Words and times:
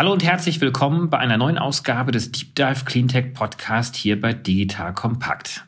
Hallo 0.00 0.14
und 0.14 0.24
herzlich 0.24 0.62
willkommen 0.62 1.10
bei 1.10 1.18
einer 1.18 1.36
neuen 1.36 1.58
Ausgabe 1.58 2.10
des 2.10 2.32
Deep 2.32 2.54
Dive 2.54 2.86
Cleantech 2.86 3.34
Podcast 3.34 3.94
hier 3.96 4.18
bei 4.18 4.32
Digital 4.32 4.94
Kompakt. 4.94 5.66